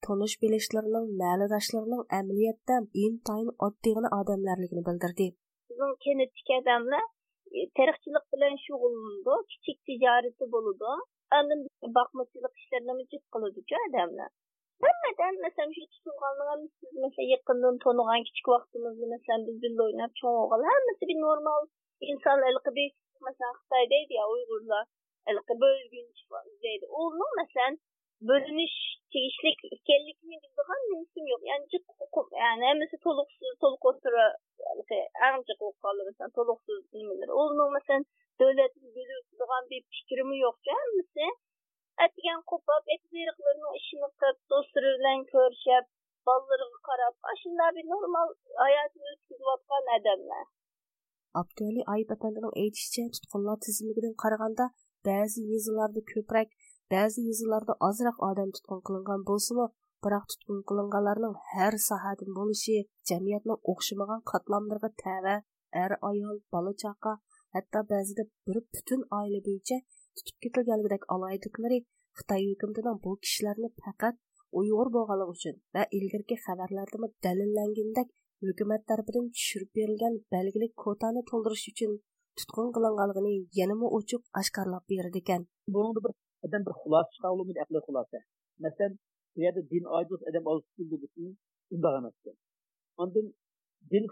[0.06, 5.26] tonish bilishlarning ma'lidoshlarining amaliyotda intayin oddiygina odamlarligini bildirdi.
[5.70, 7.04] Bizning kenetdagi odamlar
[7.78, 10.92] tarixchilik bilan shug'ullanadi kichik tijorati bo'ladi
[11.38, 11.60] andan
[11.98, 14.30] boqmachilik ishlarini jid qiladiku odamlar
[14.84, 20.38] hammadan masalan shu tutilganlar siz masalan yaqindan tanigan kichik vaqtimizda masalan biz birga o'ynab cho'ng
[20.44, 21.62] o'g'il hammasi bir normal
[22.10, 22.50] insonlar
[23.28, 24.84] masalan xitoy deydi ya uyg'urlar
[25.64, 26.16] bölgünç
[26.62, 26.86] deydi.
[27.00, 27.68] Onun mesela
[28.30, 28.74] bölünüş,
[29.12, 29.58] çekişlik,
[29.88, 31.42] kellik mi gibi olan bir isim yok.
[31.50, 31.84] Yani cık,
[32.44, 34.26] yani hem mesela toluksuz, toluk otura,
[34.88, 37.30] şey, ancak o kalır mesela toluksuz bilmeler.
[37.40, 38.00] Onun mesela
[38.40, 40.56] devletin bölüldüğün bir fikrimi yok.
[40.70, 41.32] Yani mesela
[42.04, 45.80] etigen kopap, etiziriklerinin işini tutup, dostlarıyla görüşüp, şey
[46.26, 48.28] ballarını karap, aşında bir normal
[48.64, 50.44] hayatını ötküzü atkan adamlar.
[51.40, 54.64] Abdüali Ayıp Efendi'nin eğitişçen tutkunlar tizimliğinin karaganda
[55.06, 56.48] bazı yazılarda köprek
[56.92, 59.66] ba'zi yezilarda ozroq odam tutqun qilingan bo'lsimi
[60.04, 62.76] biroq tutqun qilinganlarning har sohadan bo'lishi
[63.10, 65.34] jamiyatning o'xshamagan qatlamlariga tava
[65.84, 67.12] er ayol bola chaqa
[67.54, 69.78] hatto ba'zida bir butun oila bo'yicha
[70.16, 71.78] tutib ketilganligidek aloyidiklari
[72.18, 74.14] xitoy hukumatining bu kishilarni faqat
[74.60, 78.08] uyg'ur bo'lganligi uchun va ilgirki xabarlarda dalillangandek
[78.48, 81.92] hukumat tarafidan tushirib berilgan belgilik kvotani to'ldirish uchun
[82.38, 85.42] tutqun qilinganligini yanama ochiq oshkorlab berdi ekan.
[85.74, 86.00] bunda
[86.46, 88.18] adam bir xulosa chiqa olmaydi aqliy xulosa
[88.64, 88.92] masalan
[89.34, 90.84] bu yerda din oydus odam olsin
[91.74, 92.14] undoq emas
[93.02, 93.26] undan
[93.90, 94.04] din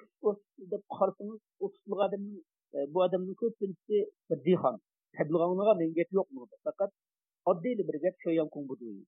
[0.73, 2.23] deb qarasangiz u tutilgan odam
[2.77, 4.77] e, bu odamning ko'pincha bir dehqon.
[5.16, 6.90] Tablg'onlig'a men gap yo'q bu faqat
[7.51, 8.99] oddiy bir gap shoyan kongbudui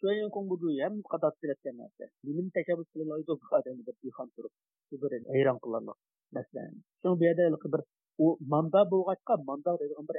[0.00, 2.04] shoyan kongbudui ham qados qilayotgan narsa.
[2.26, 4.52] Bilim tashabbus qilolmaydi bu odamni bir dehqon turib
[5.02, 5.94] bir hayron qilarli
[6.36, 7.82] masalan shu bu yerda bir
[8.24, 10.16] u manda bo'lg'achqa manda degan bir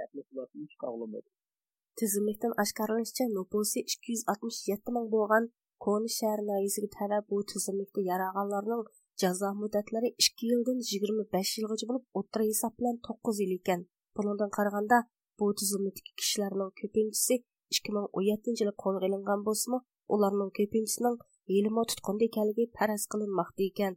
[2.00, 5.46] tizimlikdan oshkorlanishicha nupusi ikki yuz oltmish yetti ming bo'lgan
[5.86, 8.84] koni shahar noyisiga talab bu tizimlikda yaraganlarning
[9.22, 13.82] jazo muddatlari ikki yildan yigirma besh yilgacha bo'lib o'tira hisob bilan to'qqiz yil ekan.
[14.16, 14.98] Bundan qaraganda
[15.40, 17.36] bu tizimlikdagi kishilarning ko'pinchisi
[17.76, 19.80] ikki ming o'n yettinchi yili qo'lga ilingan bo'lsimi
[20.16, 21.18] ularning ko'pinchisining
[21.58, 23.94] ilmi tutqunda ekanligi faraz qilinmoqda ekan.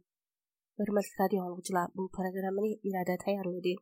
[0.79, 1.43] Hurmatli radio
[1.97, 3.73] bu programmani irada tayyorladi.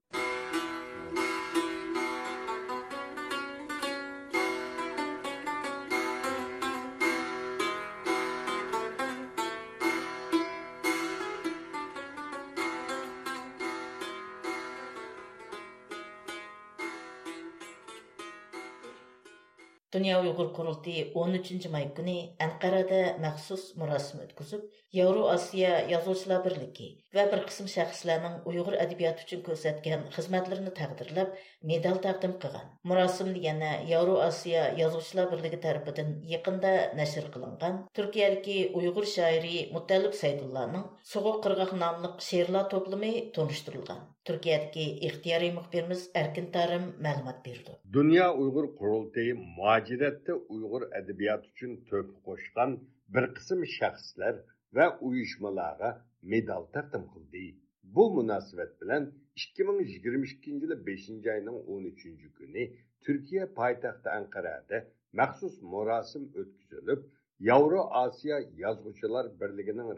[19.94, 27.44] Dünya Uyghur Qurultayı 13 may günü Anqarada məxsus mərasim ötküzüb, Euro-Asiya Yazıçılar Birliyi və bir
[27.50, 31.36] qism şəxslərinin Uyğur ədəbiyyatı üçün göstərdiyi xidmətlərini təqdirləb,
[31.72, 32.72] medal təqdim qılған.
[32.90, 41.42] Mərasimdə yana Euro-Asiya Yazıçılar Birliyi tərəfindən yaxında nəşr qılınğan Türkiyədəki Uyğur şairi Mutallib Saydullahның Soğuq
[41.46, 43.14] qırğaq namlıq şeirlər toplumu.
[44.28, 47.74] Түркиядегі ихтияры мұхбіріміз әркін тарым мәлімат берді.
[47.96, 52.78] Дүния ұйғыр құрылтайы мағадиретті ұйғыр әдебиат үшін төп қошқан
[53.18, 54.40] бір қысым шәқсілер
[54.80, 55.90] ва ұйышмаларға
[56.36, 57.44] медаль тақтым қылды.
[57.98, 59.10] Бұл мұнасыбет білән
[59.44, 62.70] 2022 жылы 5 айының 13-ші күні
[63.04, 64.86] Түркия пайтақты Әңқарады
[65.20, 67.04] мәқсус мұрасым өткізіліп,
[67.52, 69.92] Яуро Асия Язғучылар Бірлігінің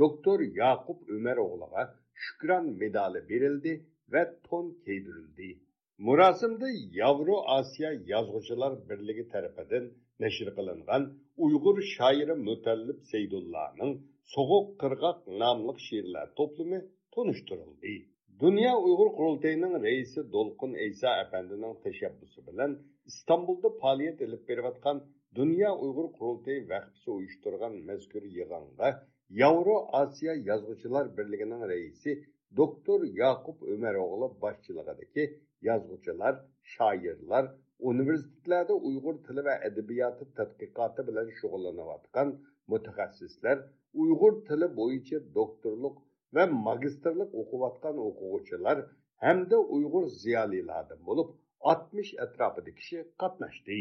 [0.00, 1.86] доктор Яқуб Өмәр оғылыға
[2.24, 3.72] Şükran medalı verildi
[4.12, 5.50] ve ton кейдірілді.
[5.98, 9.84] Мұрасымды Yavru Asya Yazgıçılar Birliği tarafından
[10.20, 11.04] neşir kılıngan
[11.36, 13.92] Uygur şairi мөтәліп Seydullah'ın
[14.34, 16.80] соғу-қырғақ намлық şiirler toplumu
[17.14, 17.94] tonuşturuldu.
[18.40, 22.72] Dünya Uygur Kurultayı'nın рейсі Долқын Эйса Efendi'nin teşebbüsü білін
[23.10, 24.96] İstanbul'da faaliyet әліп беріватқан
[25.34, 28.88] Dünya Uygur Kurultayı vəxtisi uyuşturgan mezgür yığanda
[29.30, 32.24] Yavro Asiya Yazgıcılar Birliği'nin reisi
[32.56, 37.46] Doktor Yakup Ömeroğlu başçılığındaki yazgıcılar, şairler,
[37.78, 42.28] universitetlarda Uyghur tili ve edebiyatı tədqiqatı bilan şug'ullanayotgan
[42.66, 43.58] mutaxassislar,
[43.94, 45.96] Uyghur tili bo'yicha doktorlik
[46.34, 48.78] va magistrlik o'qiyotgan o'quvchilar
[49.24, 51.28] hamda Uyghur ziyolilardan bo'lib
[51.60, 53.78] 60 atrofida kishi qatnashdi.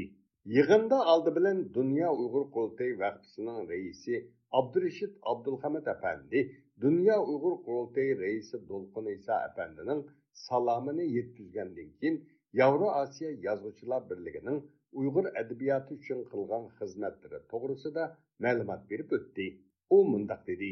[0.55, 4.15] Yig'inda oldi bilan Dunyo Uyg'ur qurultayi vaqtisining raisi
[4.59, 6.39] abdurashid abdulhamid apandi
[6.83, 10.01] dunyo uyg'ur qurultayi raisi to'lqin iso apandining
[10.47, 12.15] salomini yetkazgandan keyin
[12.59, 14.59] yevro osiyo yozuvchilar birligining
[14.99, 18.03] uyg'ur adabiyoti uchun qilgan xizmatlari to'g'risida
[18.43, 19.47] ma'lumot berib o'tdi.
[19.95, 20.71] U mundoq dedi.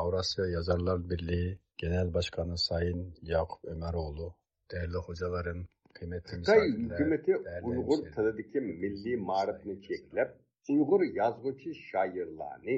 [0.00, 4.34] Avrasiyo yozarlar birliği genel başkanı sayın yakup ömeroğlu
[4.70, 5.60] değerli hocalarım
[5.94, 7.32] kıymetli xitoy hukumati
[7.68, 10.30] uyg'ur tilidagi milliy ma'rifni cheklab
[10.72, 12.76] uyg'ur yozuvchi shoirlarni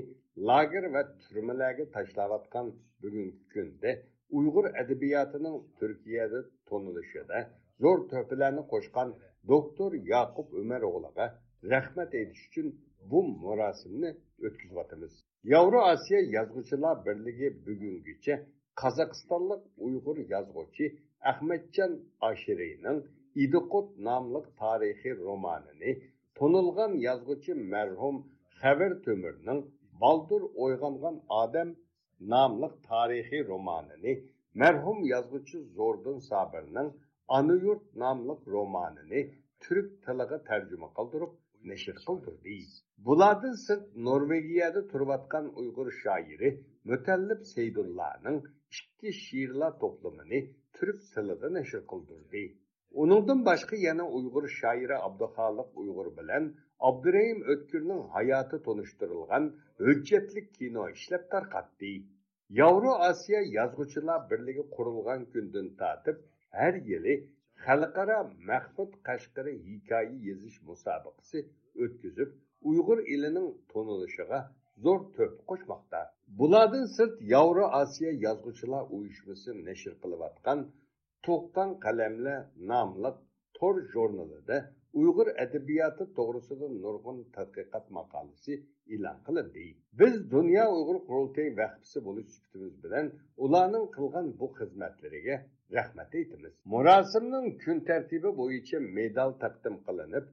[0.49, 2.67] lager va turmalarga tashlayotgan
[3.03, 3.91] bugungi kunda
[4.39, 7.39] uyg'ur adabiyotining turkiyada to'nilishida
[7.83, 9.09] zo'r to'pilarni qo'shgan
[9.53, 11.27] doktor yaqub umaro'g'liga
[11.73, 12.67] rahmat aytish uchun
[13.11, 14.11] bu marosimni
[14.47, 15.13] o'tkazyotimiz
[15.53, 18.35] yevro osiyo yozuvchilar birligi bugungacha
[18.83, 20.85] qozog'istonlik uyg'ur yozuvchi
[21.31, 21.93] ahmadjon
[22.31, 22.99] oshiriyning
[23.45, 25.91] idiqut nomli tarixiy romanini
[26.39, 28.23] тонылған язғычы мәрхум
[28.61, 29.63] Хәбір Төмірнің
[30.01, 31.73] Балдыр ойғанған адам
[32.33, 34.15] намлық тарихи романыны,
[34.63, 36.93] мәрхум язғычы Зордын Сабырның
[37.39, 39.23] Anı Yurt namlıq romanını
[39.65, 41.33] Türk tılığı tərcümə qıldırıb
[41.71, 42.59] nəşr qıldırdı.
[43.07, 46.51] Bulardan sırt Norvegiyada turvatqan Uyğur şairi
[46.91, 48.39] Mütəllib Seydullah'nın
[48.79, 50.41] iki şiirler toplumunu
[50.73, 52.45] Türk tılığı nəşr qıldırdı.
[53.03, 56.45] Оныңдың башқы яны ұйғыр шайыры Абдухалық ұйғыр білән
[56.89, 59.49] Абдурейм өткірнің хаяты тоныштырылған
[59.93, 61.91] өтчетлік кино ішлеп тарқатты.
[62.61, 66.23] Яуру Асия Язғучылар бірлігі құрылған күндін татып,
[66.69, 67.19] әр елі
[67.67, 68.19] Халықара
[68.53, 71.43] Мәхмуд Қашқыры хикайы езіш мұсабықсы
[71.87, 72.35] өткізіп,
[72.71, 74.43] ұйғыр елінің тонылышыға
[74.87, 76.07] зор төп қошмақта.
[76.39, 80.29] Бұладың сұрт Яуру Асия ұйышмысы нәшір қылып
[81.27, 82.37] to'qdan qalamli
[82.71, 83.11] nomli
[83.59, 84.59] tor jurnalida
[85.01, 88.53] uyg'ur adabiyoti to'g'risida nurg'un tadqiqot maqolasi
[88.95, 89.67] e'lon qilindi.
[90.01, 93.07] Biz dunyo uyg'ur qurultay vahbisi bo'lish sifatimiz bilan
[93.45, 95.37] ularning qilgan bu xizmatlariga
[95.77, 96.53] rahmat aytamiz.
[96.75, 100.27] Murosimning kun tartibi bo'yicha medal taqdim qilinib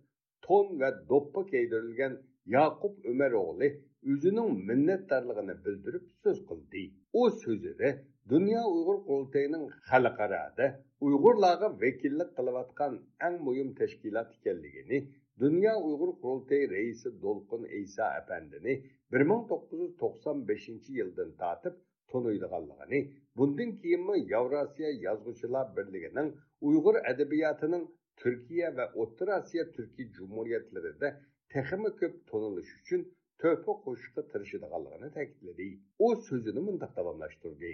[0.46, 2.14] to'n va do'ppi kiydirilgan
[2.58, 3.68] yaqub umaro'g'li
[4.12, 6.84] o'zining minnatdorligini bildirib so'z qildi.
[7.20, 7.90] U so'zida
[8.32, 10.66] dunyo uyg'ur qurultayining xalqarada
[11.08, 12.94] uyg'urlarga vakillik qilayotgan
[13.28, 14.98] eng muhim tashkilot ekanligini
[15.44, 18.74] dunyo uyg'ur qurultayi raisi do'lqin iso apandini
[19.12, 21.76] bir ming to'qqiz yuz to'qson beshinchi yildan tortib
[22.12, 23.00] to'niydiganligini
[23.38, 26.30] bundan keyinmi yevrosiyo yozuvchilar birligining
[26.70, 27.84] uyg'ur adabiyotining
[28.22, 31.10] turkiya va o'rta osiyo turkiy jumuriyatlarida
[31.54, 33.02] texmi ko'p to'nilish uchun
[33.42, 35.68] to'pi qo'shishga tirishadiganligini ta'kidladi.
[36.06, 37.72] U so'zini mundoq davomlashtirdi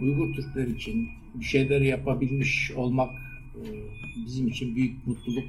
[0.00, 3.10] Uygur Türkler için bir şeyler yapabilmiş olmak
[3.54, 3.62] e,
[4.26, 5.44] bizim için büyük mutluluk.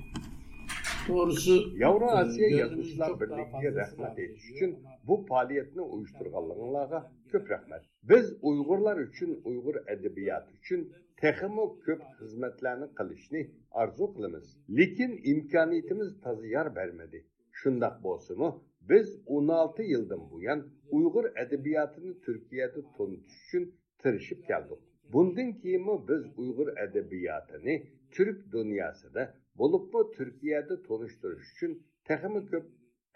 [1.07, 7.81] Doğrusu Yavru e, Asiya Yazıcılar Birliği'ne rahmet etiş için bu faaliyetini uyuşturganlığınlarga köp rahmet.
[8.03, 14.57] Biz Uygurlar için, Uygur edebiyatı için texmi köp hizmetlerini qilishni arzu qilamiz.
[14.77, 17.25] Lekin imkoniyatimiz tazi yor bermedi.
[17.51, 24.81] Shundoq bo'lsa-mu, biz 16 yildan buyon Uyg'ur adabiyotini Turkiyada tanitish uchun tirishib keldik.
[25.13, 27.75] Bundan keyinmi biz Uyg'ur adabiyotini
[28.11, 29.23] Türk dunyosida
[29.59, 31.71] bo'libmi Turkiyada tonishtirish uchun
[32.07, 32.65] texmi ko'p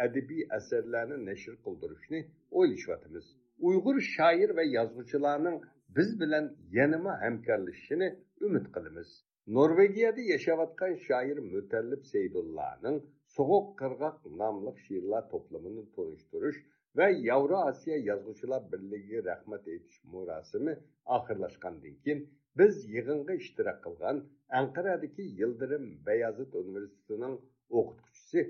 [0.06, 2.20] adabiy asarlarni nashr qildirishni
[2.60, 3.26] o'ylashyapmiz.
[3.68, 5.58] Uyg'ur shoir va yozuvchilarning
[5.98, 6.46] biz bilan
[6.80, 8.08] yanama hamkorlashishini
[8.46, 9.10] umid qilamiz.
[9.58, 12.98] Norvegiyada yashayotgan shoir Mutallib Seydullaning
[13.36, 16.60] Soğuk Qirg'oq nomli she'rlar to'plamini to'nishtirish
[16.98, 20.74] va Yevro Osiyo Yozuvchilar birligiga rahmat aytish murosimi
[21.18, 22.20] oxirlashgandan keyin
[22.60, 24.18] biz yig'inga ishtirok qilgan
[24.60, 27.36] Anqaradagi Yildirim Bayazit universitetining
[27.78, 28.42] o'qituvchisi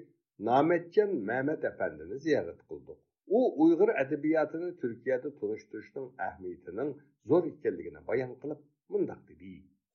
[0.50, 3.00] Nametjan Mehmet Efendi'ni ziyorat qildik.
[3.38, 6.90] U Uyg'ur adabiyotini Turkiyada tanishtirishning ahamiyatining
[7.30, 8.60] zo'r ekanligini bayon qilib,
[8.94, 9.52] mundoq dedi: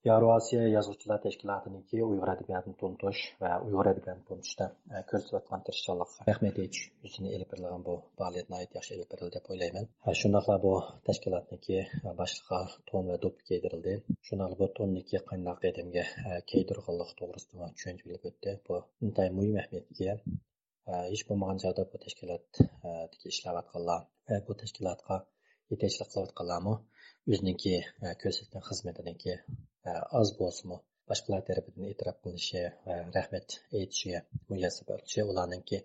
[0.09, 6.85] Yevrosiyo Yozuvchilar Tashkilotiniki Uyg'ur adabiyotini tuntish va Uyg'ur adabiyotini tuntishda e, ko'rsatayotgan tirishchanlikqa rahmat aytish
[7.07, 9.89] yuzini ilib berilgan bu faoliyat nihoyat yaxshi ilib berildi deb o'ylayman.
[10.07, 10.73] E, Shundaqla bu
[11.09, 11.79] tashkilotniki
[12.21, 13.95] boshliqqa boshlig'i to'n va do'ppi kiydirildi.
[14.29, 18.55] Shunaqla bu to'nniki qandoq qadamga e, kiydirganlik to'g'risida tushuncha bilib o'tdi.
[18.69, 20.17] Bu intayin muhim ahamiyatga ega.
[20.91, 24.01] E, Hech bo'lmagan joyda bu tashkilotdagi ishlayotganlar
[24.33, 25.25] va e, bu tashkilotga
[25.73, 26.75] yetakchilik qilayotganlarmi
[27.33, 29.35] o'ziniki e, ko'rsatgan xizmatiniki
[29.89, 30.79] e, oz bo'lsinmi
[31.11, 34.21] boshqalar tarafidan e'tirof qilinishi va rahmat aytishiga
[34.51, 35.79] muyassar bo'lishi ularninki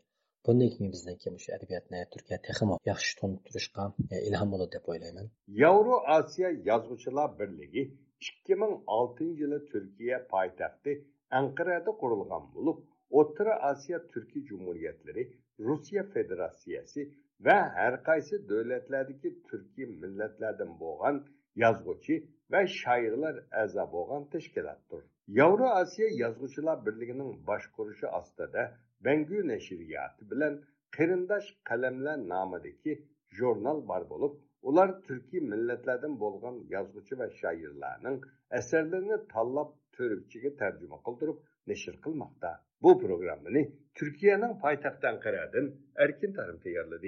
[0.47, 3.83] bundan keyin bizniki shu adabiyotni turkiya texmo yaxshi tuntirishga
[4.13, 5.27] e, ilhom bo'ladi deb o'ylayman.
[5.63, 7.83] Yevro Osiyo Yozuvchilar birligi
[8.29, 10.91] 2006 yili Turkiya poytaxti
[11.39, 12.77] anqarada qurilgan bo'lib
[13.19, 15.23] o'rta osiyo turkiy jumuriyatlari
[15.67, 17.01] rossiya federatsiyasi
[17.45, 21.25] ve her kaysi devletlerdeki Türkiye milletlerden boğan
[21.55, 25.03] yazgıcı ve şairler eza boğan teşkilattır.
[25.27, 34.41] Yavru Asya Yazgıçılar Birliği'nin başkuruşu astada Bengü Neşriyatı bilen Kırındaş Kalemler namıdaki jurnal var bulup,
[34.61, 38.21] ular Türkiye milletlerden bolgan yazgıcı ve şairlerinin
[38.51, 42.63] eserlerini tallap Türkçe'ye tercüme kıldırıp neşir kılmakta.
[42.81, 47.07] Bu programını Türkiye'nin payitahttan Ankara'dan Erkin Tarım tayarladı.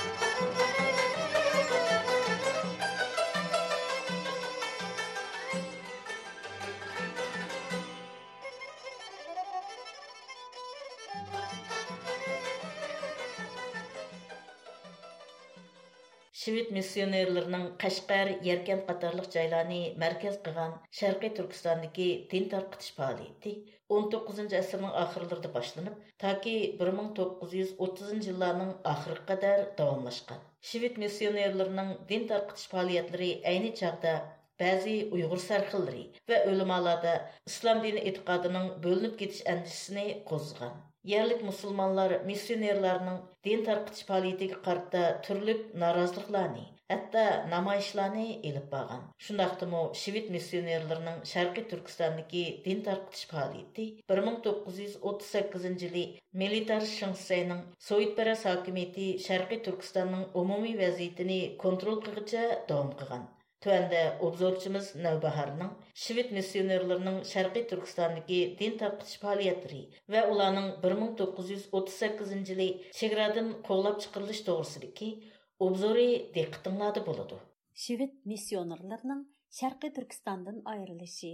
[16.71, 23.51] Sovet qashqar yarkan Еркен joylarni markaz qilgan sharqiy Шарқи din tarqitish faoliyati
[23.95, 26.53] o'n to'qqizinchi asrning oxirlarida boshlanib, toki
[26.83, 30.39] 1930 yillarning oxiriga qadar davomlashgan.
[30.69, 34.13] Shved missionerlarining din tarqitish faoliyatlari ayni chaqda
[34.63, 37.17] ba'zi uyg'ur sarxillari va o'limalarda
[37.51, 45.63] islom dini e'tiqodining bo'linib ketish andishisini qo'zg'agan Yerlik musulmonlar missionerlarning din tarqitish faoliyatiga qarata turlik
[45.83, 47.23] noroziliklarni, hatto
[47.53, 49.01] namoyishlarni elib borgan.
[49.27, 56.05] Shundaqdimi Shivit missionerlarining Sharqiy Turkistondagi din tarqitish faoliyati 1938 yili
[56.43, 63.29] Militar Shingsayning Sovetparas hokimiyati Sharqiy Turkistonning umumiy vaziyatini kontrol qilguncha davom qilgan.
[63.61, 65.67] Төәнді обзорчымыз Нәубәһарның
[66.03, 69.81] Швед миссионерларының Шарқи Түркістандагы дин тарқытыш фәалиятлары
[70.15, 72.67] ва оланың 1938 жылы
[73.01, 75.11] чеградан қоллап чыгарылыш тоғрысыдагы
[75.67, 76.07] обзоры
[76.39, 77.37] диққатыңлады болады.
[77.85, 79.23] Швед миссионерлерінің
[79.61, 81.33] Шарқи Түркістандан айырылышы.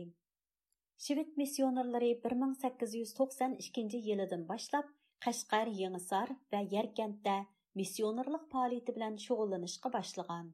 [0.99, 4.91] Швед миссионерлері 1892 елдан башлап
[5.23, 7.39] Қашқар, Еңісар ва Еркентті
[7.77, 10.49] миссионерлік фәалияты белән шөгыльләнешкә башлыған.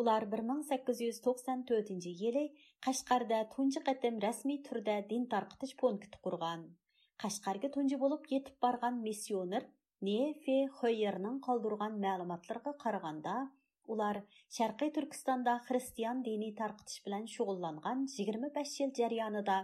[0.00, 2.44] Ular 1894 yili
[2.86, 6.60] Qashqarda tunji qatim rasmiy turda din tarqitish punkti qurgan.
[7.22, 9.64] Qashqarga tunji bo'lib yetib borgan missioner
[10.08, 13.34] Nefe Xoyerning qoldirgan ma'lumotlarga qaraganda,
[13.94, 14.20] ular
[14.58, 19.58] Sharqiy Turkistonda xristian diniy tarqitish bilan shug'ullangan 25 yil jarayonida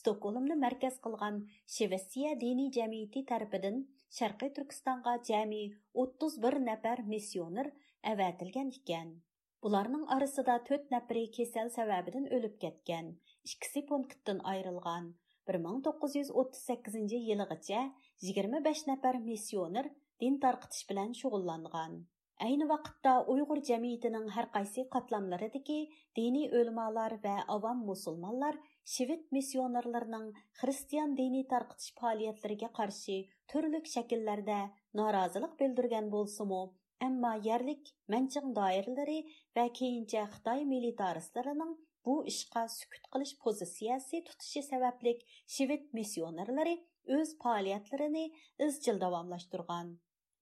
[0.00, 1.40] Stokgolmni markaz qilgan
[1.78, 3.80] Shvetsiya diniy jamiyati tarafidan
[4.18, 5.64] Sharqiy Turkistonga jami
[6.06, 7.72] 31 nafar missioner
[8.14, 9.18] avatilgan ekan.
[9.64, 13.10] Bularning orasida 4 nafari кесел sababidan o'lib ketgan,
[13.48, 15.10] ішкісі punktdan ayrilgan.
[15.52, 17.82] 1938 yilgacha
[18.28, 19.90] 25 nafar missioner
[20.24, 22.00] din tarqitish bilan shug'ullangan.
[22.46, 25.78] Ayni vaqtda Uyg'ur jamiyatining har qaysi qatlamlaridagi
[26.16, 28.56] diniy o'lmalar va avam musulmonlar
[28.96, 30.28] shivit missionerlarining
[30.62, 33.18] xristian diniy tarqitish faoliyatlariga qarshi
[33.52, 34.60] turli shakllarda
[35.00, 36.62] norozilik bildirgan bo'lsa-mu,
[37.06, 39.20] Әмма ярлык мәнчиң даирләре
[39.58, 41.70] ва кейинчә Хытай милитаристларының
[42.08, 45.14] bu ishqa sukut qilish pozitsiyasi tutishi sababli
[45.54, 46.74] shved missionerlari
[47.16, 48.24] o'z faoliyatlarini
[48.66, 49.94] izchil davomlashtirgan.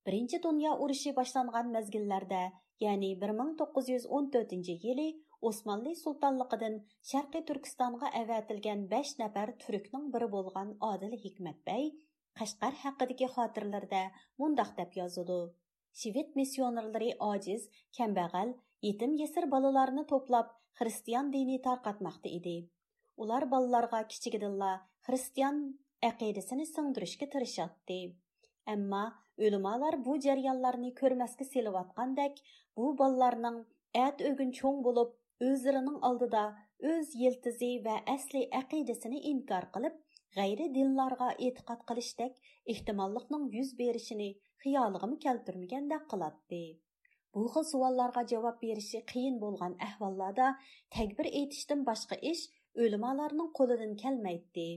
[0.08, 2.42] Birinchi dunyo urushi boshlangan mazgillarda
[2.86, 5.08] ya'ni 1914 yili
[5.50, 6.80] osmonli sultonligidan
[7.12, 11.88] sharqiy turkistonga avatilgan 5 nafar turkning biri bo'lgan odil hikmatbay
[12.42, 14.02] qashqar haqidagi xotirlarda
[14.42, 15.40] mundoq deb yozadi.
[16.00, 18.54] Швед миссионерлары aciz, kambag'al,
[18.86, 22.56] yetim yesir bolalarni to'plab xristian dini tarqatmoqda edi.
[23.22, 24.72] Ular bolalarga kichigidilla
[25.08, 25.56] xristian
[26.10, 28.00] aqidasini singdirishga tirishatdi.
[28.74, 29.04] Ammo
[29.46, 32.34] o'limalar bu jarayonlarni ko'rmasga selayotgandek,
[32.76, 33.58] bu bolalarning
[34.06, 35.10] at o'gin cho'ng bo'lib,
[35.48, 36.44] o'zlarining oldida
[36.92, 39.96] o'z yiltizi va asli aqidasini inkor qilib,
[40.36, 42.34] g'ayri dinlarga e'tiqod qilishdek
[42.74, 44.30] ehtimollikning yuz berishini
[44.64, 46.64] xiyollig'imi keltirmagandek qiladi
[47.34, 50.46] bu xil savollarga javob berishi qiyin bo'lgan ahvollarda
[50.96, 52.44] takbir etishdan boshqa ish
[52.84, 54.68] o'limalarning qo'lidan kelmaydi.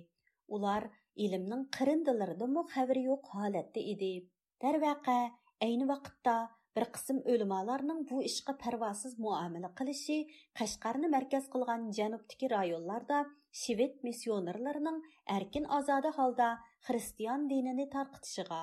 [0.56, 0.84] Ular
[1.26, 4.14] ilmning qirindilaridamu xabari yo'q holatda edi.
[4.64, 5.20] Darvaqa
[5.68, 6.36] ayni vaqtda
[6.76, 10.18] bir qism o'limalarning bu ishga parvosiz muomala qilishi
[10.60, 13.18] qashqarni markaz qilgan janubdagi rayonlarda
[13.62, 15.02] shved missionerlarining
[15.38, 16.50] erkin ozoda holda
[16.88, 18.62] xristian dinini tarqitishiga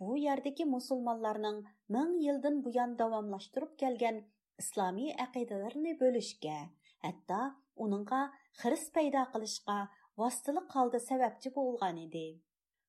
[0.00, 1.58] bu yerdagi musulmonlarning
[1.94, 4.18] ming yildan buyon davomlashtirib kelgan
[4.62, 6.58] islomiy aqidalarini bo'lishga
[7.06, 7.40] hatto
[7.86, 8.20] uningga
[8.60, 9.78] xiris paydo qilishga
[10.22, 12.26] vositalik holda sababchi bo'lgan edi.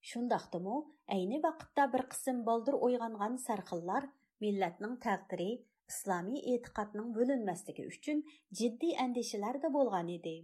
[0.09, 0.77] Shundoqdimi
[1.15, 4.07] ayni vaqtda bir qism boldir o'yg'ongan sarxillar
[4.45, 5.49] millatning taqdiri
[5.93, 8.23] islomiy e'tiqodning bo'linmasligi uchun
[8.61, 10.37] jiddiy andishalarda bo'lgan edi.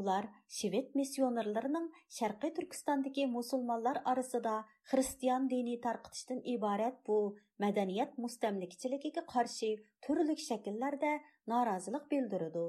[0.00, 0.24] Ular
[0.58, 1.86] shved missionerlarining
[2.18, 4.56] sharqiy turkistondagi musulmonlar orasida
[4.90, 7.18] xristian dini tarqitishdan iborat bu
[7.64, 9.70] madaniyat mustamlikchiligiga qarshi
[10.06, 11.12] turli shakllarda
[11.54, 12.66] norozilik bildirdi.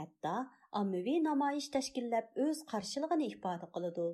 [0.00, 0.36] Hatto
[0.82, 4.10] ommaviy namoyish tashkillab o'z qarshiligini ifoda qiladi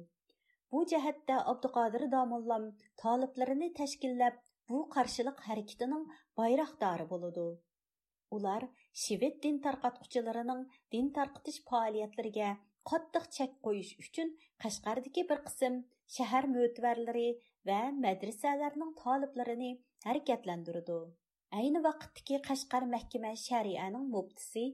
[0.72, 2.64] bu jihatda abduqodir domullam
[3.03, 4.35] toliblarini tashkillab
[4.70, 6.05] bu qarshilik harakatining
[6.41, 7.47] bayroqdori bo'ladi
[8.37, 8.62] ular
[9.03, 10.62] shved din tarqatquchilarining
[10.95, 12.51] din tarqitish faoliyatlariga
[12.91, 14.29] qattiq chek qo'yish uchun
[14.64, 15.79] qashqardagi bir qism
[16.16, 17.29] shahar mo'tvarlari
[17.70, 19.72] va madrasalarning toliblarini
[20.09, 20.99] harakatlantirdi
[21.61, 24.64] ayni vaqtdagi qashqar mahkama sharianing muftisi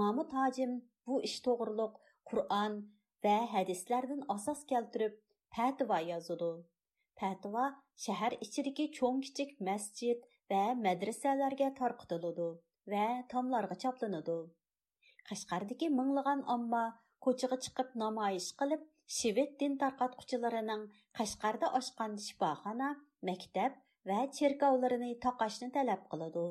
[0.00, 0.72] mamud hojim
[1.06, 1.94] bu ish to'g'riliq
[2.30, 2.76] qur'on
[3.24, 5.14] va hadislardan asos keltirib
[5.56, 6.52] fatvo языды.
[7.20, 7.64] fatvo
[8.04, 10.18] shahar ichidagi cho'ng kichik masjid
[10.52, 12.48] va madrasalarga tarqitiludi
[12.92, 14.38] va tomlarga choplanadi.
[15.28, 16.82] Qashqardagi minglagan omma
[17.26, 18.82] ko'chaga chiqib namoyish qilib,
[19.16, 20.84] Shved din tarqatquchilarining
[21.18, 22.90] Qashqarda ochgan shifoxona,
[23.28, 23.72] maktab
[24.10, 26.46] va cherkovlarini taqashni talab qiladi.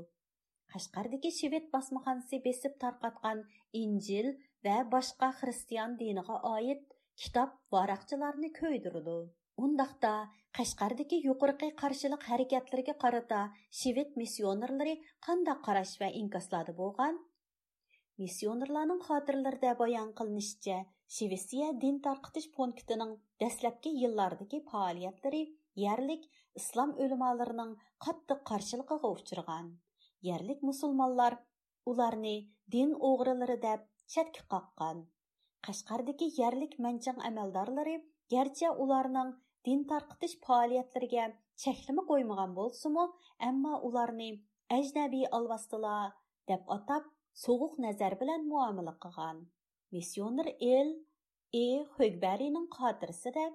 [0.74, 3.46] Qashqardagi Shved bosmaxonasi besib tarqatgan
[3.84, 4.28] Injil
[4.66, 6.84] va boshqa xristian diniga oid
[7.22, 9.18] kitob varaqchilarni ko'ydirdi
[9.62, 10.14] undaqda
[10.58, 13.42] qashqardagi yuqorqi qarshilik harakatlariga qarata
[13.80, 14.96] shved missionerlari
[15.28, 17.20] qanday qarash va инкаслады bo'lgan?
[18.22, 20.78] Missionerlarning xotirlarida bayon qilinishicha
[21.16, 25.42] shvetsiya din tarqitish punktining dastlabki yillardagi faoliyatlari
[25.86, 26.30] yerlik
[26.62, 27.74] islom o'limolarining
[28.06, 29.74] qattiq qarshiligiga uchragan
[30.30, 31.38] yerlik musulmonlar
[31.92, 32.36] ularni
[32.76, 33.82] din o'g'rilari deb
[34.14, 34.98] chetga qoqqan.
[35.66, 37.96] Qashqardagi yerlik manchang amaldorlari
[38.32, 39.32] garchi ularning
[39.66, 41.26] din tarqitish faoliyatlariga
[41.64, 43.06] cheklimi qo'ymagan bo'lsimi
[43.50, 44.30] ammo ularni
[44.78, 46.10] ajnabiy alvastilar
[46.52, 47.04] deb atab
[47.44, 49.38] sovuq nazar bilan muomala qilgan
[49.96, 50.90] missioner el
[51.66, 53.46] e ho'gbarining xotirasida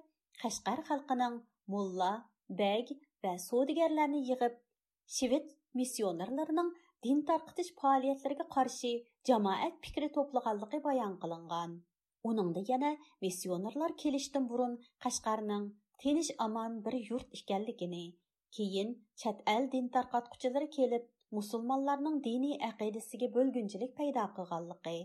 [0.41, 1.35] qashqar xalqining
[1.73, 2.11] mulla
[2.61, 2.87] bag
[3.23, 4.55] va savdogarlarni yig'ib
[5.15, 5.47] shved
[5.79, 6.69] missionerlarining
[7.05, 8.91] din tarqitish faoliyatlariga qarshi
[9.29, 11.71] jamoat fikri to'plaganligi bayon qilingan
[12.27, 12.89] Уныңда yana
[13.23, 15.67] миссионерлар келіштен бұрын Қашқарның
[16.03, 18.01] тыныш аман бір yurt ekanligini,
[18.55, 18.89] keyin
[19.21, 21.05] chet el din tarqatquchilari kelib,
[21.37, 24.97] musulmonlarning diniy aqidasiga bo'lgunchilik paydo qilganligi,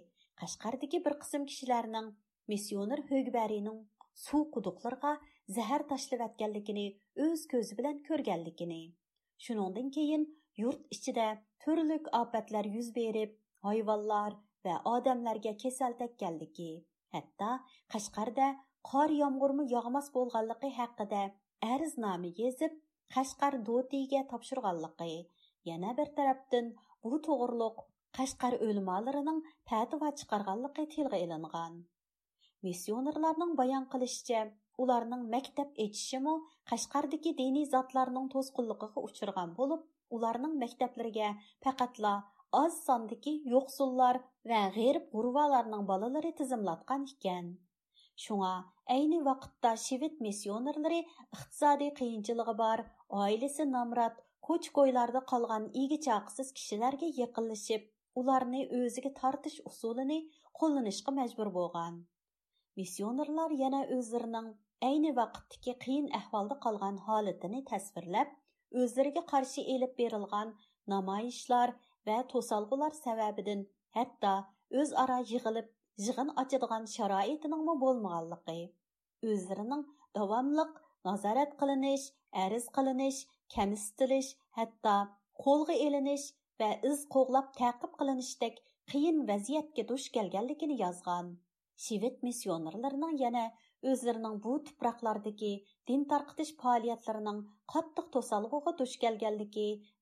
[0.42, 2.08] Qashqardagi bir qism kishilarning
[2.52, 3.78] missioner Högbarining
[4.24, 5.12] suv quduqlarga
[5.58, 6.86] zahar tashlab atganligini
[7.26, 8.80] o'z ko'zi bilan ko'rganligini.
[9.44, 10.26] Shuningdan keyin
[10.62, 11.28] yurt ichida
[11.64, 13.38] turli ofatlar yuz berib,
[13.68, 14.34] hayvonlar
[14.66, 16.72] va odamlarga kasal tekkanligi
[17.14, 17.50] Hatta
[17.94, 18.46] Qashqarda
[18.90, 21.22] qor yomg'irmi yog'mas bo'lganligi haqida
[21.74, 22.72] arznoma yezib,
[23.14, 25.16] Qashqar dotiga topshirganligi,
[25.70, 26.70] yana bir tarafdan
[27.10, 27.82] bu to'g'riliq
[28.18, 29.40] Qashqar o'limolarining
[29.70, 31.78] fatvo chiqarganligi tilga ilingan.
[32.66, 34.42] Missionerlarning bayon qilishicha,
[34.82, 36.34] ularning maktab etishimi
[36.70, 39.82] Qashqardagi diniy zotlarning to'sqinligiga uchirgan bo'lib,
[40.16, 41.28] ularning maktablariga
[41.66, 42.14] faqatla
[42.62, 47.46] аз sondagi yo'qsullar ва g'erib g'urvalarning балалары tizimlatgan ekan.
[48.24, 48.52] Шуңа
[48.96, 51.00] ayni vaqtda шевет миссионерлары
[51.36, 52.84] иқтисади qiyinchiligi бар,
[53.22, 57.86] oilasi намрат, ko'ch ko'ylarda qolgan igi chaqisiz kishilarga yaqinlashib
[58.22, 60.18] ularni o'ziga tortish usulini
[60.60, 61.96] qo'llanishga majbur bo'lgan.
[62.80, 64.48] Missionerlar yana o'zlarining
[64.90, 68.30] ayni vaqtdagi qiyin ahvolda qolgan holatini tasvirlab
[68.82, 70.54] o'zlariga qarshi elib berilgan
[70.94, 71.74] namoyishlar
[72.08, 73.64] və tosalğılar səbəbidən
[73.98, 74.34] hətta
[74.82, 75.68] öz ara yığılıb
[76.06, 78.56] yığın açıdığan şəraitinin mi bolmağanlıqı,
[79.32, 79.84] özlərinin
[80.18, 80.72] davamlıq
[81.08, 82.06] nazarət qılınış,
[82.44, 83.20] əriz qılınış,
[83.54, 84.94] kəmistiliş, hətta
[85.44, 86.28] қолға елініш
[86.60, 88.60] вә із қоғлап тәқіп қылыныштек
[88.92, 91.34] қиын вәзиетке душ келгенлігін язған.
[91.84, 93.44] Шивет миссионерларының яна
[93.92, 95.52] өзлерінің бұл тұпрақлардығы
[95.90, 97.40] дин тарқытыш пағалиятларының
[97.72, 98.10] қаттық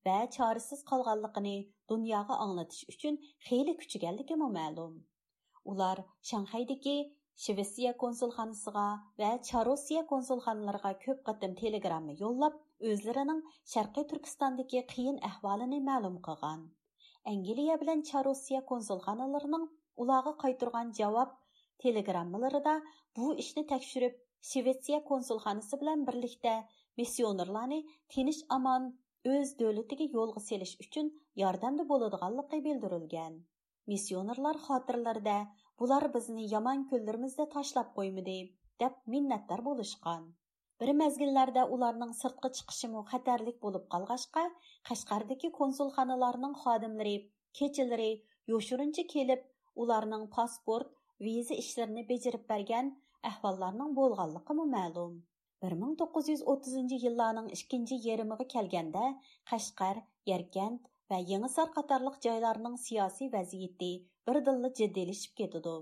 [0.07, 1.57] va chorasiz qolganligini
[1.93, 4.95] dunyoga anglatish uchun xeyli kuchiganligi ma'lum.
[5.73, 5.99] Ular
[6.31, 6.97] shanxaydagi
[7.45, 8.87] shvetsiya konsulxonasiga
[9.23, 12.59] va charosiya konsulxonalariga ko'p qatim telegramma yo'llab
[12.93, 13.45] o'zlarining
[13.75, 16.67] sharqiy turkistondagi qiyin ahvolini ma'lum qilgan.
[17.33, 19.71] Angliya bilan charosiya konsulxonalarining
[20.03, 21.39] ularga qaytirgan javob
[21.85, 22.75] telegrammalarida
[23.17, 26.53] bu ishni tekshirib Shvetsiya konsulxonasi bilan birlikda
[27.01, 27.79] missionerlarni
[28.15, 28.89] tinch amon
[29.31, 31.11] o'z davlatiga yo'lga selish uchun
[31.41, 33.35] yordamda bo'ladiganligi bildirilgan.
[33.93, 35.37] Missionerlar xotirlarida
[35.83, 38.39] bular bizni yomon kunlarimizda tashlab qo'ymadi
[38.85, 40.25] deb minnatdor bo'lishgan.
[40.83, 44.45] Bir mezgillarda ularning sirtqi chiqishimi xatarlik bo'lib qolg'achqa,
[44.91, 47.17] Qashqardagi konsulxonalarning xodimlari
[47.61, 48.13] kechalari
[48.55, 49.45] yoshirincha kelib,
[49.85, 50.89] ularning pasport,
[51.27, 52.95] viza ishlarini bajarib bergan
[53.31, 55.15] ahvollarning bo'lganligi ma'lum.
[55.63, 59.03] 1930 yillarning ikkinchi yarimiga kelganda
[59.51, 60.01] Qashqar,
[60.31, 63.91] Yarkand va Yangisar qatorliq joylarning siyosiy vaziyati
[64.31, 65.75] birdilla jiddiylashib ketadi.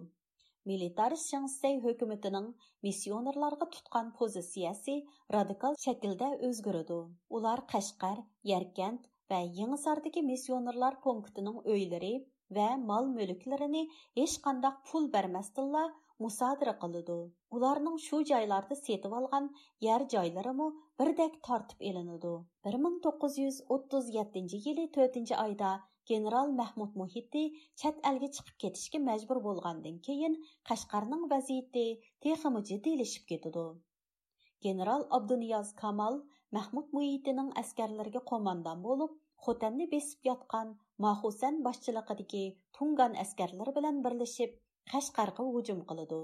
[0.70, 2.50] Militarist Шыңсай hukumatining
[2.88, 4.96] missionerlarga tutgan pozitsiyasi
[5.36, 6.98] radikal shaklda özgürüdü.
[7.38, 8.18] Ular Qashqar,
[8.52, 12.14] Yarkand və Yangisardakı missionerlar punktinin öyləri
[12.56, 13.82] və mal mülklərini
[14.20, 15.84] heç qandaq pul verməsdilla
[16.24, 17.18] musadira qılıdı.
[17.56, 19.46] Ularning shu joylarda setib olgan
[19.88, 20.54] yer joylari
[21.00, 22.32] birdek tortib elinadi.
[22.64, 25.70] 1937 yili 4 oyda
[26.10, 27.44] general Mahmud Muhitti
[27.82, 30.34] chet elga chiqib ketishga majbur bo'lgandan keyin
[30.70, 31.86] Qashqarning vaziyati
[32.26, 33.64] texmi jiddiylashib ketadi.
[34.66, 36.20] General Abduniyoz Kamal
[36.58, 39.12] Mahmud Muhittining askarlariga qo'mondon bo'lib,
[39.44, 40.74] Xotanni besib yotgan
[41.04, 42.44] Mahusan boshchiligidagi
[42.78, 44.58] Tungan askarlari bilan birlashib
[44.92, 46.20] Qashqarga hujum qiladi.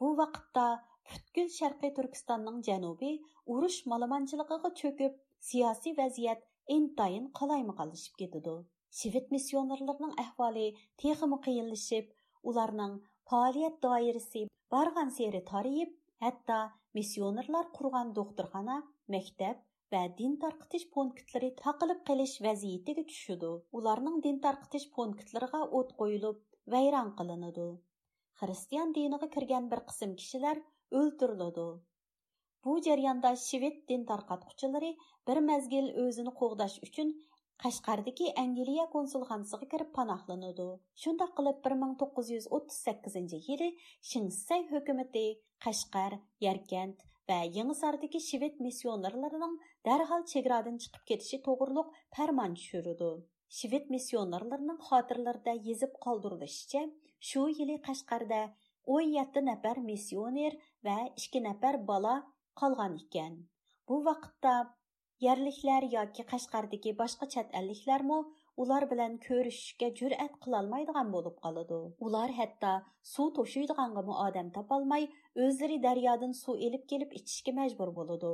[0.00, 0.66] Bu vaqtda
[1.10, 3.10] butkul Sharqiy Turkistonning janubi
[3.54, 5.18] urush malamanchiligiga cho'kib,
[5.48, 8.54] siyosiy vaziyat intayin qalaymaqallashib ketadi
[8.98, 10.66] shved missionerlarining ahvoli
[11.02, 12.14] texmi qiyinlashib
[12.50, 12.94] ularning
[13.30, 14.42] faoliyat doirasi
[14.74, 15.92] bargan seri tariyib
[16.26, 16.58] hatto
[16.98, 18.76] missionerlar qurgan doktorxona
[19.14, 19.56] maktab
[19.92, 26.38] va din tarqitish punktlari taqilib qilish vaziyatiga tushadi ularning din tarqitish punktlariga o't qo'yilib
[26.74, 27.66] vayron qilinadi.
[28.40, 30.62] Xristian diniga kirgan bir qism kishilar
[31.00, 31.66] o'ltiriladi.
[32.64, 34.90] Bu jarayonda shved din tarqatquchilari
[35.28, 37.14] bir mezgil o'zini qo'g'dash uchun
[37.64, 40.68] qashqardagi angliya konsulxonasiga kirib panohlanadi.
[41.02, 43.70] Shundoq qilib 1938 yili
[44.10, 45.26] shinsay hukumati
[45.66, 46.12] qashqar
[46.46, 49.54] yarkand va yangisardagi shved missionerlarining
[49.88, 53.12] darhol chegaradan chiqib ketishi to'g'riliq farmon tushirdi.
[53.58, 56.82] Shved missionerlarining xotirlarida yezib qoldirilishicha
[57.30, 58.42] shu yili qashqarda
[58.98, 60.52] 17 nafar missioner
[60.86, 62.14] va 2 nafar bola
[62.60, 63.34] qolgan ekan.
[63.88, 64.54] Bu vaqtda
[65.26, 68.18] yerliklar yoki qashqardagi boshqa chet elliklarmi
[68.62, 71.78] ular bilan ko'rishishga jur'at qilolmaydigan bo'lib qoladi.
[72.06, 72.72] Ular hatto
[73.12, 75.06] suv to'shiydiganga odam topolmay
[75.40, 78.32] o'zlari daryodan suv elib kelib ichishga majbur bo'ladi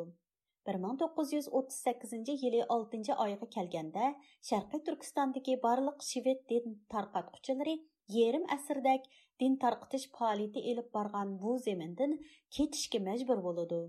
[0.71, 4.09] 1938 yili 6 oyga kelganda
[4.49, 7.75] sharqiy turkistondagi barliq shved din tarqatquchilari
[8.17, 9.07] yerim asrdak
[9.41, 12.19] din tarqitish faoliyati elib borgan bu zemindan
[12.57, 13.81] ketishga majbur bo'ladi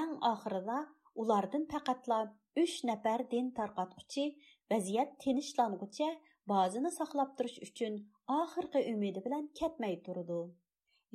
[0.00, 0.78] eng oxirida
[1.22, 2.18] ulardan faqatla
[2.64, 4.24] 3 nafar din tarqatquchi
[4.72, 6.10] vaziyat tinchlanguncha
[6.52, 7.94] bazini saqlab turish uchun
[8.40, 10.40] oxirgi umidi bilan ketmay turdi.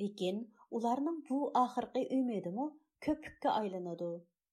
[0.00, 0.36] Lekin
[0.78, 2.66] ularning bu oxirgi umidimi
[3.06, 4.10] ko'pikka aylanadi.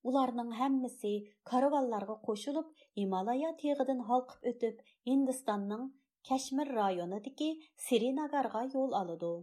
[0.10, 1.14] Ularning hammasi
[1.52, 2.68] karavanlarga qo'shilib
[3.02, 4.76] himolaya teg'idan halqib o'tib
[5.12, 5.86] hindistonning
[6.30, 7.50] kashmir rayonidagi
[7.88, 9.34] sirinagarga yo'l oladi.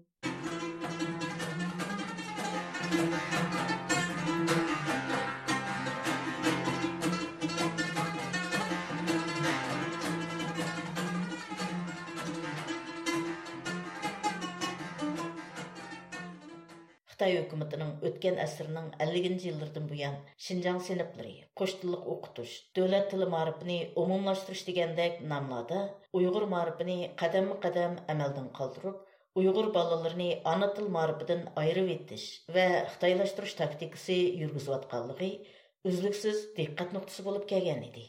[17.24, 20.16] Қытай үкіметінің өткен әсірінің 50-ші жылдардан буян
[20.46, 25.78] Шинжаң сыныплары, қоштылық оқытуш, дәулет тілі марифini умумлаштырыш дегендек намлада
[26.12, 28.98] Уйғур марифini қадам-қадам әмәлден қалдырып,
[29.40, 32.26] Уйғур балаларын ана тіл марифидан айырып етіш
[32.58, 35.30] ва Қытайлаштырыш тактикасы жүргізіп атқанлығы
[35.88, 38.04] үзлексіз диққат нүктесі болып келген еді.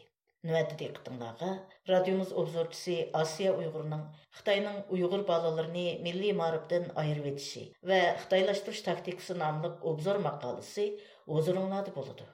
[0.49, 1.49] Növətdə diqqətinizə
[1.91, 4.07] радиомыз обзорчысы Асия Уйғурның
[4.38, 10.91] Xitayның Уйғур балаларını milli marifdən ayırıb etişi və Xitaylashtirиш taktikası namlıq obzor maqalası
[11.36, 12.28] huzurunlarda болады.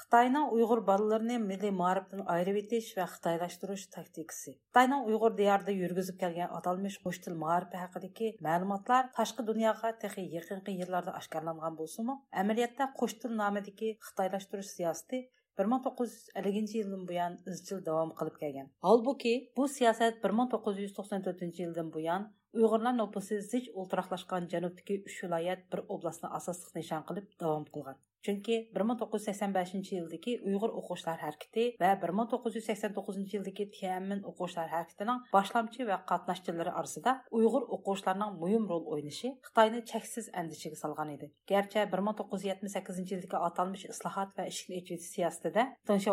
[0.00, 4.54] Xitayning Uyg'ur bolalarini milliy ma'rifdan ayirib etish va xitoylashtirish taktikasi.
[4.56, 10.74] Xitoyning Uyg'ur diyorida yurgizib kelgan atalmish qo'sh til ma'rifi haqidagi ma'lumotlar tashqi dunyoga texi yaqinqi
[10.80, 15.20] yillarda oshkorlangan bo'lsa-mu, amaliyotda qo'sh til nomidagi xitoylashtirish siyosati
[15.63, 18.71] 1950 yildan buyon izchil davom qilib kelgan.
[18.87, 22.27] Holbuki bu siyosat 1994 yildan buyon
[22.57, 28.57] uyg'urlar nupusi zich o'ltiraqlashgan janubdagi uch viloyat bir oblastni asosliq nishon qilib davom qilgan chunki
[28.79, 37.15] 1985 yildagi uyg'ur o'quvchilar harakati va 1989 yildagi tianmin o'quvchilar harakatining boshlamchi va qatnashchilari orasida
[37.39, 41.31] uyg'ur o'quvchilarning muhim rol o'ynashi xitoyni cheksiz andishiga solgan edi.
[41.53, 46.03] Garchi 1978 yildagi atalmish islohot va ishni echish siyosatida Deng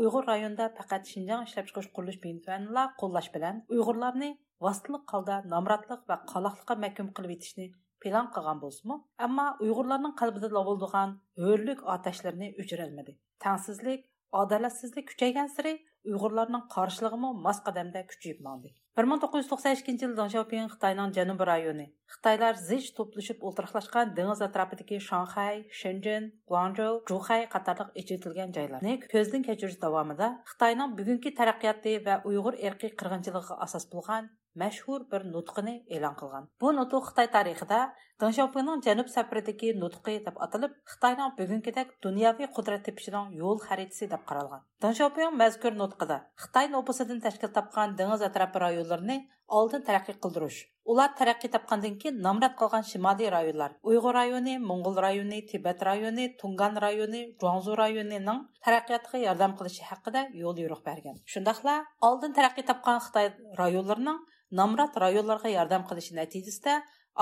[0.00, 4.30] uyg'ur rayonida faqat shinjang ishlab chiqarish qurilish binolarni qo'llash bilan uyg'urlarni
[4.66, 7.66] vositliq holda nomrodlik va qaloqlikqa mahkum qilib yetishni
[8.02, 8.96] plan qilgan bo'lsinmi?
[9.26, 13.16] Ammo uyg'urlarning qalbida lovuldigan hurlik otashlarini o'chirolmadi.
[13.46, 14.06] Tangsizlik
[14.42, 15.74] adolatsizlik kuchaygan siri
[16.10, 21.12] uyg'urlarning qarshiligimi mos qadamda kuchayib mandi bir ming to'qqiz yuz to'qson ikkinchi yil dongxiaoping xitoyning
[21.18, 21.86] janubi rayoni.
[22.14, 29.78] Xitoylar zich to'plashib o'ltiraqlashgan dengiz atrofidagi shanxay shenjen guanjou juxay qatorliq ichitilgan joylarni ko'zdan kechirish
[29.84, 34.28] davomida xitoyning bugungi taraqqiyoti va uyg'ur erkiy qirg'inchiligiga asos bo'lgan
[34.62, 36.48] mashhur bir nutqini e'lon qilgan.
[36.60, 37.80] Bu nutq xitoy tarixida
[38.20, 44.62] dengshopinning janub safaridagi nutqi deb atalib xitoyning bugungidek dunyoviy qudrat жол yo'l xaritasi deb qaralgan.
[44.82, 49.18] Dengshopin mazkur nutqida xitoy nopusidan tashkil topgan dengiz atrofi rayonlarini
[49.58, 50.58] oldin taraqqiy qildirish
[50.92, 56.74] ular taraqqiy topgandan keyin намрат qolgan shimoliy rayonlar uyg'ur rayoni mo'ng'ul rayoni Тибет rayoni Тунган
[56.84, 61.16] rayoni Жуанзу rayonining taraqqiyotiga yordam qilishi haqida yo'l yo'riq bergan.
[61.32, 61.74] Shundoqla
[62.08, 63.26] oldin taraqqiy topgan xitoy
[63.60, 64.18] rayonlarining
[64.58, 66.74] nomrod rayonlarga yordam qilishi natijasida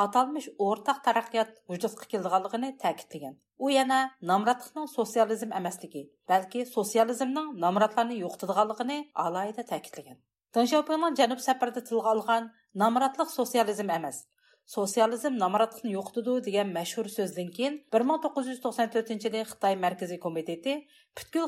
[0.04, 3.34] atalmish o'rtaq taraqqiyot vujudga kelganligini ta'kidlagan.
[3.64, 4.00] U yana
[4.30, 6.02] nomrodlikning sotsializm emasligi
[6.32, 10.18] balki sotsializmning nomrodlarni yo'qotadiganligini alohida ta'kidlagan.
[10.54, 12.50] Dengshopinning janub safarida tilga olgan
[12.82, 14.24] nomrodlik sotsializm emas
[14.74, 19.76] sotsializm nomrodlikni yo'qotadi degan mashhur so'zdan keyin bir ming to'qqiz yuz to'qson to'rtinchi yili xitoy
[19.84, 20.74] markaziy komiteti
[21.20, 21.46] butkul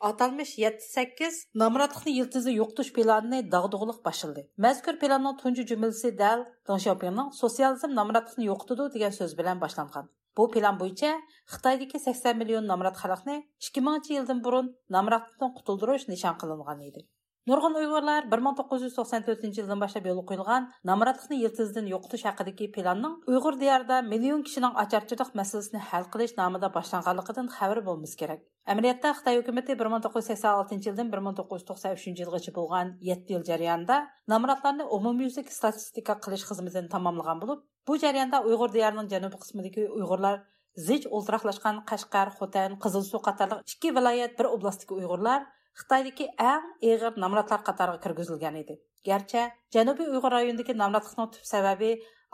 [0.00, 4.98] xitoyda nomrodlarni yo'qotish nishon qilingan atalmish yetti sakkiz nomrodlikni yiltizni yo'qotish planini dag'dug'liq boshladi mazkur
[5.02, 11.12] planning tunji jumlasi dal dengshopinning sotsializm nomrodlikni yo'qotadi degan so'z bilan boshlangan bu plan bo'yicha
[11.52, 13.36] xitoydagi sakson million nomrod xalqni
[13.66, 17.00] ikki mingchi yildan burun nomrodlikdan qutuldirish nishon qilingan edi
[17.46, 24.40] Нұрғын ұйғырлар 1994 жылдан башлап елі қойылған намратлықны елтізден йоқтыш хақыдеки планның ұйғыр диярда миллион
[24.42, 28.42] кишінің ачарчылық мәсілісіні хәл қылыш намыда башланғанлығыдан хабар болмыз керек.
[28.66, 36.42] Әміриятта Қытай үкіметі 1986 жылдан 1993 жылғычы болған 7 ел жариянда намратларны умумюзлік статистика қылыш
[36.50, 40.42] қызметін тамамылған болып, бұл жариянда ұйғыр диярының жанубы қысмыдеки ұйғырлар
[40.74, 45.46] зич ұлтырақлашқан Қашқар, xotan қызылсу қатарлық 2 вилайет 1 областық ұйғырлар
[45.80, 48.76] xitoydagi eng ig'ir namratlar qatoriga kirgizilgan edi.
[49.08, 49.42] Garchi
[49.74, 51.90] janubiy uyg'ur rayonidagi namratlikning tub sababi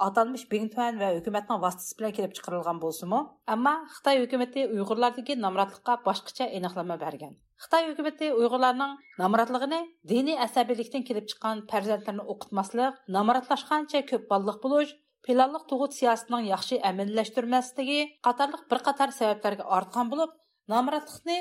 [0.07, 3.21] atalmish bingtuan va hukumatning vositasi bilan kelib chiqarilgan bo'lsimi
[3.55, 7.33] ammo xitoy hukumati uyg'urlardagi namratlikqa boshqacha aniqlama bergan.
[7.63, 9.81] Xitoy hukumati uyg'urlarning namratligini
[10.13, 14.95] diniy asabiylikdan kelib chiqqan farzandlarni o'qitmaslik namratlashgancha ko'p balliq bo'lish
[15.27, 20.31] planliq tug'ut siyosatining yaxshi amallashtirmasligi qatorliq bir qator sabablarga ortgan bo'lib
[20.75, 21.39] namratlikni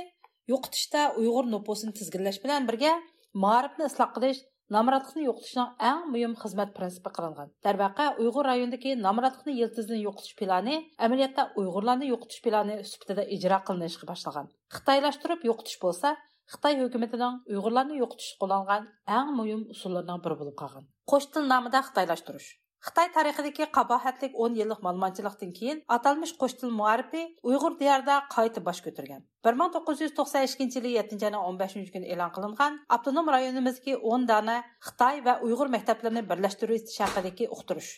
[0.51, 2.93] yo'qitishda uyg'ur nupusini tizginlash bilan birga
[3.45, 4.41] ma'rifni isloh qilish
[4.75, 7.49] namratlikni yo'qotishning eng muhim xizmat prinsipi qilingan.
[7.65, 10.75] Darvaqa uyg'ur rayonidagi namratlikni yiltizini yo'qotish plani
[11.05, 14.47] amaliyotda uyg'urlarni yo'qotish plani sifatida ijro qilinishga boshlagan.
[14.75, 16.15] Xitoylashtirib yo'qotish bo'lsa
[16.53, 18.89] xitoy hukumatining uyg'urlarni yo'qotishga qo'llangan
[19.19, 20.87] eng muhim usullaridan biri bo'lib qolgan.
[21.11, 22.49] Qo'sh til nomida xitoylashtirish.
[22.81, 28.81] Xitoy tarixidagi qabohatlik 10 yillik malmanchilikdan keyin atalmish qo'sh til muarifi Uyg'ur diyorida qayta bosh
[28.85, 29.21] ko'targan.
[29.49, 34.57] 1992 yili 7 ayning 15 kuni e'lon qilingan avtonom rayonimizdagi 10 dona
[34.87, 37.91] Xitoy va Uyg'ur maktablarini birlashtirish haqidagi uqtirish.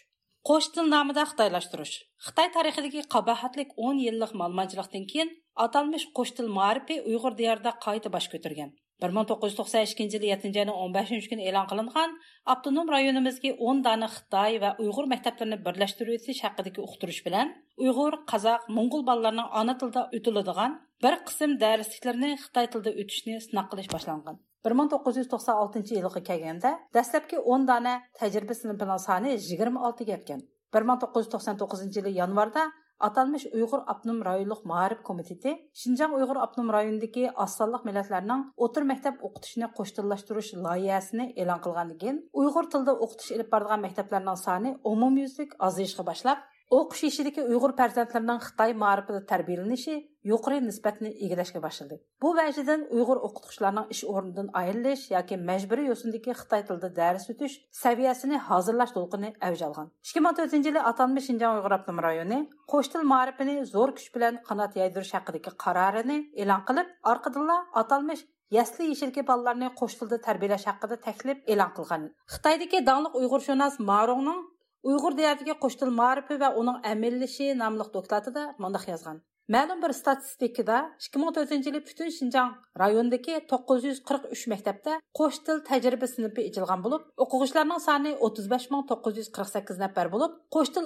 [0.50, 1.96] Qo'sh til nomida xitoylashtirish.
[2.28, 8.28] Xitoy tarixidagi qabohatlik 10 yillik malmanchilikdan keyin atalmish qo'sh til muarifi Uyg'ur diyorida qayta bosh
[8.36, 8.76] ko'targan.
[9.02, 15.06] 1992 yılı 7 ayının 15 günü e'lon qilingan avtonom rayonimizga 10 dona Xitoy va Uyg'ur
[15.14, 20.72] maktablarini birlashtirish haqidagi uqtirish bilan Uyg'ur, Qozoq, Mo'ng'ul bolalarining ona tilida o'tiladigan
[21.04, 24.36] bir qism darsliklarni Xitoy tilida o'tishni sinab qilish boshlangan.
[24.66, 30.42] 1996 yilga kelganda dastlabki 10 dona tajriba sinfining soni 26 ga yetgan.
[30.74, 32.72] 1999-yil yanvarda
[33.04, 39.70] Аталмыш Уйғур Апным районлық Мағариб комитеті Шинжаң Уйғур Апным районындагы ассанлык милләтләрнең отыр мәктәп укытышны
[39.78, 46.46] коштырылаштырыш лайясыны элан кылгандан кин Уйғур телендә укытыш алып барган мәктәпләрнең саны умумйөзлек азайышка башлап,
[46.78, 49.96] o'qish ishidagi uyg'ur farzandlarining xitoy ma'rifida tarbiyalanishi
[50.32, 52.00] yuqori nisbatni egallashga boshladi.
[52.22, 58.38] Bu vajidan uyg'ur o'qituvchilarning ish o'rnidan ayrilish yoki majburiy yo'sindagi xitoy tilida dars o'tish saviyasini
[58.50, 59.88] hozirlash to'lqini avj olgan.
[60.08, 62.40] ikki ming to'rtinchi yili atalmish shinjon uyg'ur abdum rayoni
[62.72, 68.24] qo'sh til ma'rifini zo'r kuch bilan qanot yaydirish haqidagi qarorini e'lon qilib orqadanla atalmish
[68.58, 72.10] yasli yeshilki bolalarni qo'sh tilda tarbiyalash haqida taklif e'lon qilgan.
[72.34, 74.42] Xitoydagi donliq uyg'urshunos marongning
[74.90, 79.22] uyg'ur deyatiga qo'sh til ma'rifi va uning amillishi nomli dokladida mundoq yozgan.
[79.54, 84.94] Ma'lum bir statistikada ikki ming to'rtinchi yili butun shinjong rayonidagi to'qqiz yuz qirq uch maktabda
[85.20, 89.82] qo'sh til tajriba sinfi ichilgan bo'lib o'quvchilarning soni o'ttiz besh ming to'qqiz yuz qirq sakkiz
[89.84, 90.86] nafar bo'lib qo'sh til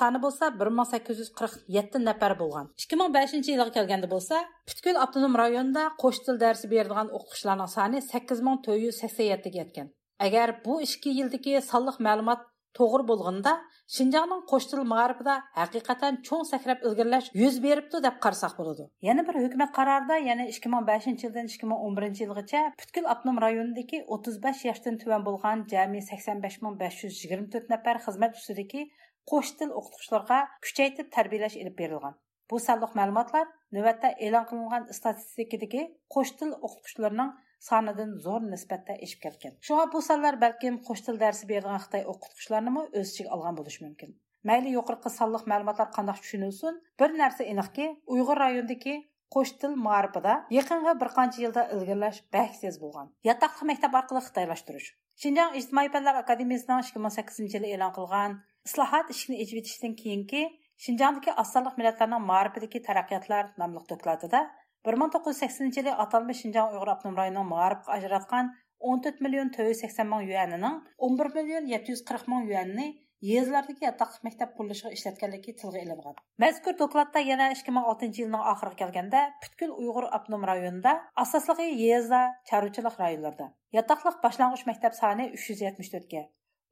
[0.00, 2.66] soni bo'lsa bir ming sakkiz yuz qirq yetti nafar bo'lgan.
[2.82, 4.36] Ikki ming beshinchi yilga kelganda bo'lsa
[4.68, 9.58] butkul avtonom rayonida qo'sh til darsi beradigan o'qituvchilarning soni sakkiz ming to'rt yuz sakson yettiga
[9.62, 9.88] yetgan.
[10.26, 12.40] Agar bu ikki yildagi sonliq ma'lumot
[12.78, 13.52] to'g'ri bo'lganda
[13.96, 18.84] shinjongning qo'shtil ma'rifida haqiqatan cho'ng sakrab ilgirlash yuz beribdi deb qarasak bo'ladi.
[19.08, 23.10] Yana bir hukumat qarorida yana ikki ming beshinchi yildan ikki ming o'n birinchi yilgacha butkul
[23.14, 27.74] abnom rayonidagi o'ttiz besh yoshdan tuvan bo'lgan jami sakson besh ming besh yuz yigirma to'rt
[27.74, 28.82] nafar xizmat ustidagi
[29.30, 32.14] qo'sh til o'qituvchilarga kuchaytirib tarbiyalash ilib berilgan.
[32.50, 33.46] Bu sanliq ma'lumotlar
[33.76, 35.82] navbatda e'lon qilingan statistikadagi
[36.14, 37.30] qo'sh til o'qituvchilarining
[37.66, 39.54] sonidan zo'r nisbatda eshib ketgan.
[39.66, 44.16] Shunga bu sonlar balkim qo'sh til darsi bergan xitoy o'qituvchilarnimi o'z ichiga olgan bo'lishi mumkin.
[44.48, 46.74] Mayli yuqorqi sonliq ma'lumotlar qandoq tushunilsin?
[47.00, 48.94] Bir narsa aniqki uyg'ur rayonidagi
[49.34, 53.10] qo'sh til ma'rifida yaqingi bir qancha yilda ilgirlash bak tez bo'lgan.
[53.28, 54.88] Yotoqli maktab orqali xitoylashtirish.
[55.22, 58.38] Shinjang ijtimoiy fanlar akademiyasining ikki ming sakkizinchi yili e'lon qilgan
[58.68, 60.42] islohot ishini ijvetishdan keyingi
[60.84, 64.42] shinjongdagi osonliq millatlarning ma'rifidagi taraqqiyotlar nomli dokladida
[64.86, 71.34] 1980 yılı atalmış Şinjan Uyghur Abdum rayonunun mağarıbı ajratqan 14 milyon 480 min yuanının 11
[71.34, 76.14] milyon 740 min yuanını yezlardagi yataqlik maktab qurilishiga ishlatganligi tilga ilingan.
[76.38, 80.92] Mazkur dokladda yana 2006 ming oltinchi yilning oxiri kelganda butkul uyg'ur abnom rayonida
[81.24, 82.20] asosligi yezda
[82.50, 83.46] chorvachilik rayonlarida
[83.78, 86.22] yataqliq boshlang'ich maktab soni 374 ga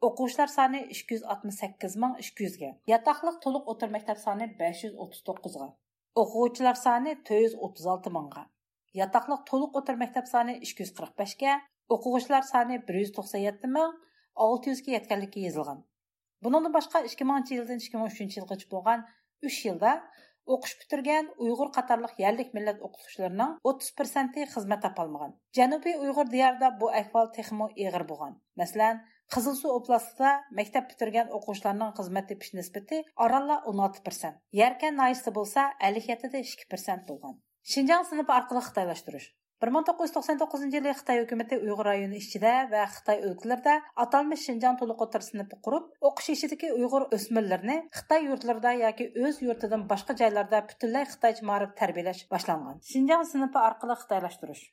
[0.09, 5.68] o'quvchilar soni 268 ming 200 ga yataqliq to'liq o'tir maktab soni 539 ga
[6.23, 8.43] o'quvchilar soni to'rt yuz o'ttiz olti mingga.
[9.01, 11.57] Yotoqliq to'liq o'tir maktab soni ikki yuz qirq beshga
[11.97, 13.93] o'quvchilar soni bir yuz to'qson yetti ming
[14.47, 15.83] olti yuzga yetganligi yozilgan.
[16.43, 19.05] Bundan boshqa ikki minginchi yildan ikki ming uchinchi yilgacha bo'lgan
[19.49, 19.93] uch yilda
[20.55, 25.33] o'qish bitirgan uyg'ur qatorliq yallik millat o'qituvchilarining o'ttiz prosenti xizmat topolmagan.
[25.59, 28.37] Janubiy uyg'ur diyorida bu ahvol texmo ig'ir bo'lgan.
[28.62, 29.03] Masalan
[29.35, 34.39] qizilsuv oblastida maktab bitirgan o'quvchilarning xizmat tepish nisbati oralla o'n olti persent.
[34.61, 37.35] Yarkan noyisida bo'lsa ellik yettida ikki persent bo'lgan.
[37.74, 39.29] Shinjang sinfi orqali xitoylashtirish.
[39.62, 43.77] bir ming to'qqiz yuz to'qson to'qqizinchi yili xitoy hukumati uyg'ur rayoni ichida va xitoy o'lkalarida
[44.05, 49.87] atalmish shinjang to'liq o'tir sinifi qurib o'qish ishidagi uyg'ur o'smirlarni xitoy yurtlarida yoki o'z yurtidan
[49.93, 52.83] boshqa joylarda butunlay xitoycha ma'rif tarbiyalash boshlangan.
[52.91, 54.66] Shinjang sinifi orqali xitoylashtirish.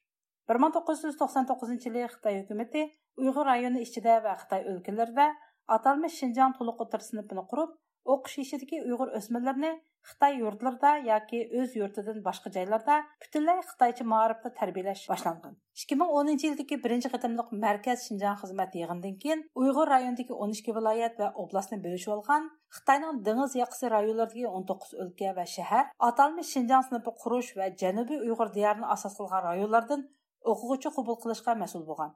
[0.50, 2.82] bir ming to'qqiz yuz to'qson to'qqizinchi yili xitoy hukumati
[3.22, 5.28] uyg'ur rayoni ichida va xitoy o'lkalarida
[5.78, 7.72] atalmish shinjang to'liq o'tir sinfini qurib
[8.14, 9.72] o'qish ishidagi uyg'ur o'smirlarni
[10.10, 15.54] xitoy yurtlarida yoki o'z yurtidan boshqa joylarda butunlay xitoycha ma'rifda tarbiyalash boshlangan.
[15.82, 20.76] ikki ming o'ninchi yildagi birinchi qatimliq markaz shinjang xizmat yig'inidan keyin uyg'ur rayonidagi o'n ikki
[20.80, 22.50] viloyat va oblastni bo'lishib olgan
[22.80, 28.20] xitoyning dengiz yoqasi rayonlaridagi o'n to'qqiz o'lka va shahar atalmish shinjang sinfi qurish va janubiy
[28.28, 30.06] uyg'ur diyorini asos qilgan rayonlardan
[30.52, 32.12] o'quvchi qabul qilishga mas'ul bo'lgan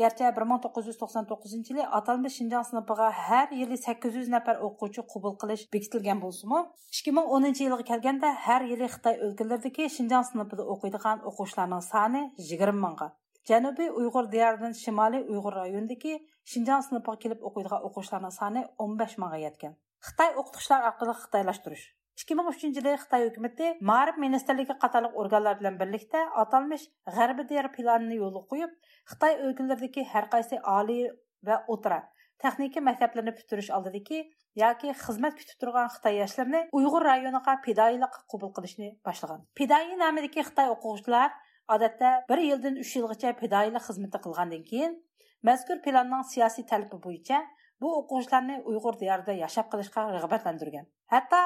[0.00, 4.28] garchi bir ming to'qqiz yuz to'qson to'qqizinchi yili atalmish shinjong sinfiga har yili sakkiz yuz
[4.34, 6.60] nafar o'quvchi qabul qilish bekitilgan bo'lsimi
[6.96, 12.80] ikki ming o'ninchi yilga kelganda har yili xitoy o'lkalaridagi shinjang sinfida o'qiydigan o'quvchilarning soni yigirma
[12.86, 13.08] mingga.
[13.50, 16.14] Janubiy uyg'ur diyoridan shimoliy uyg'ur rayonidagi
[16.52, 19.78] shinjang sinfiga kelib o'qiydigan o'quvchilarning soni o'n besh mingga yetgan.
[20.08, 21.86] Xitoy o'qituvchilar orqali xitoylashtirish.
[22.20, 27.70] Ikki ming uchinchi yili xitoy hukumati ma'rif ministrligi qatorliq organlar bilan birlikda atalmish g'arbi der
[27.76, 28.72] planini yo'lga qo'yib
[29.12, 31.04] xitoy o'lkalaridagi har qaysi oliy
[31.48, 32.00] va o'tira
[32.42, 34.18] texnika maktablarini bitirish oldidagi
[34.62, 39.44] yoki xizmat kutib turgan xitoy yoshlarini uyg'ur rayoniga pidoyilikqa qabul qilishni boshlagan.
[39.58, 41.30] Pidoyi nomidagi xitoy o'quvchilar
[41.74, 44.98] odatda bir yildan uch yilgacha pidoyilik xizmati qilgandan keyin
[45.48, 47.38] mazkur planning siyosiy talabi bo'yicha
[47.82, 50.86] bu o'quvchilarni uyg'ur diyorida yashab qilishga rag'batlantirgan.
[51.14, 51.42] Hatto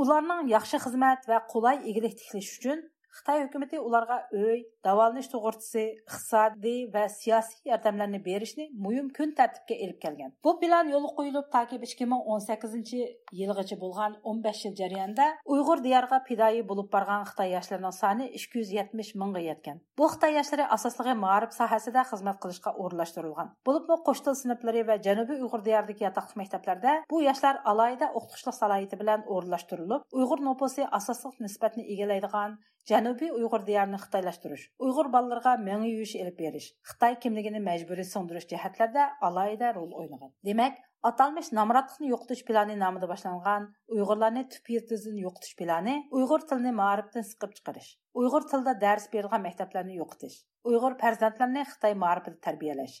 [0.00, 2.80] ularning yaxshi xizmat va qulay egilik tiklash uchun
[3.16, 9.98] xitoy hukumati ularga uy davolanish sug'urtasi iqtisodiy va siyosiy yordamlarni berishni muhim kun tartibga elib
[10.04, 10.32] kelgan.
[10.44, 13.00] Bu plan yo'lga qo'yilib toki ikki ming o'n sakkizinchi
[13.40, 18.62] yilgacha bo'lgan o'n besh yil jarayonida uyg'ur diyoriga pidoyi bo'lib borgan xitoy yoshlarining soni ikki
[18.62, 19.82] yuz yetmish mingga yetgan.
[19.98, 23.52] Bu xitoy yoshlari asosligi ma'rif sohasida xizmat qilishga o'rinlashtirilgan.
[23.68, 29.24] Bo'libmi qo'shtil sinflari va janubiy uyg'ur diyoridagi yotoqli maktablarda bu yoshlar alohida o'qitishlik salohiyati bilan
[29.34, 32.60] o'rinlashtirilib uyg'ur nopusi asosli nisbatni egallaydigan
[32.90, 39.04] janubiy uyg'ur diyorini xitoylashtirish uyg'ur bolalarga mang'i yuyish ilib berish xitoy kimligini majburiy so'ndirish jihatlarda
[39.28, 40.80] alohida rol o'ynagan demak
[41.10, 47.56] atalmish nomrodlikni yo'qotish plani nomida boshlangan uyg'urlarni tub yirtizdan yo'qotish plani uyg'ur tilini ma'rifdan siqib
[47.60, 47.88] chiqarish
[48.24, 50.36] uyg'ur tilida dars berilgan maktablarni yo'qotish
[50.72, 52.96] uyg'ur farzandlarini xitoy ma'rifida tarbiyalash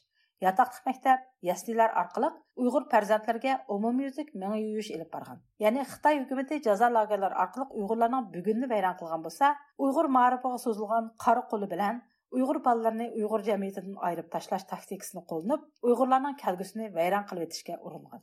[0.46, 1.18] Yataqlıq maktab
[1.48, 2.28] yaslilar orqali
[2.62, 5.38] uyg'ur farzandlarga umumyuzlik ming yuyuş elib bargan.
[5.64, 9.52] ya'ni xitoy hökuməti jazo lagerlari orqali uyg'urlarning bugunni vayron qilgan bo'lsa
[9.84, 12.02] uyg'ur ma'rifiga so'zilgan qora qolu bilan
[12.36, 18.22] uyg'ur ballarını uyg'ur jamiyatidan ayirib tashlash taktikasini qolunub, uyg'urlarning kəlgüsünü vayron qilib etishga urunğan.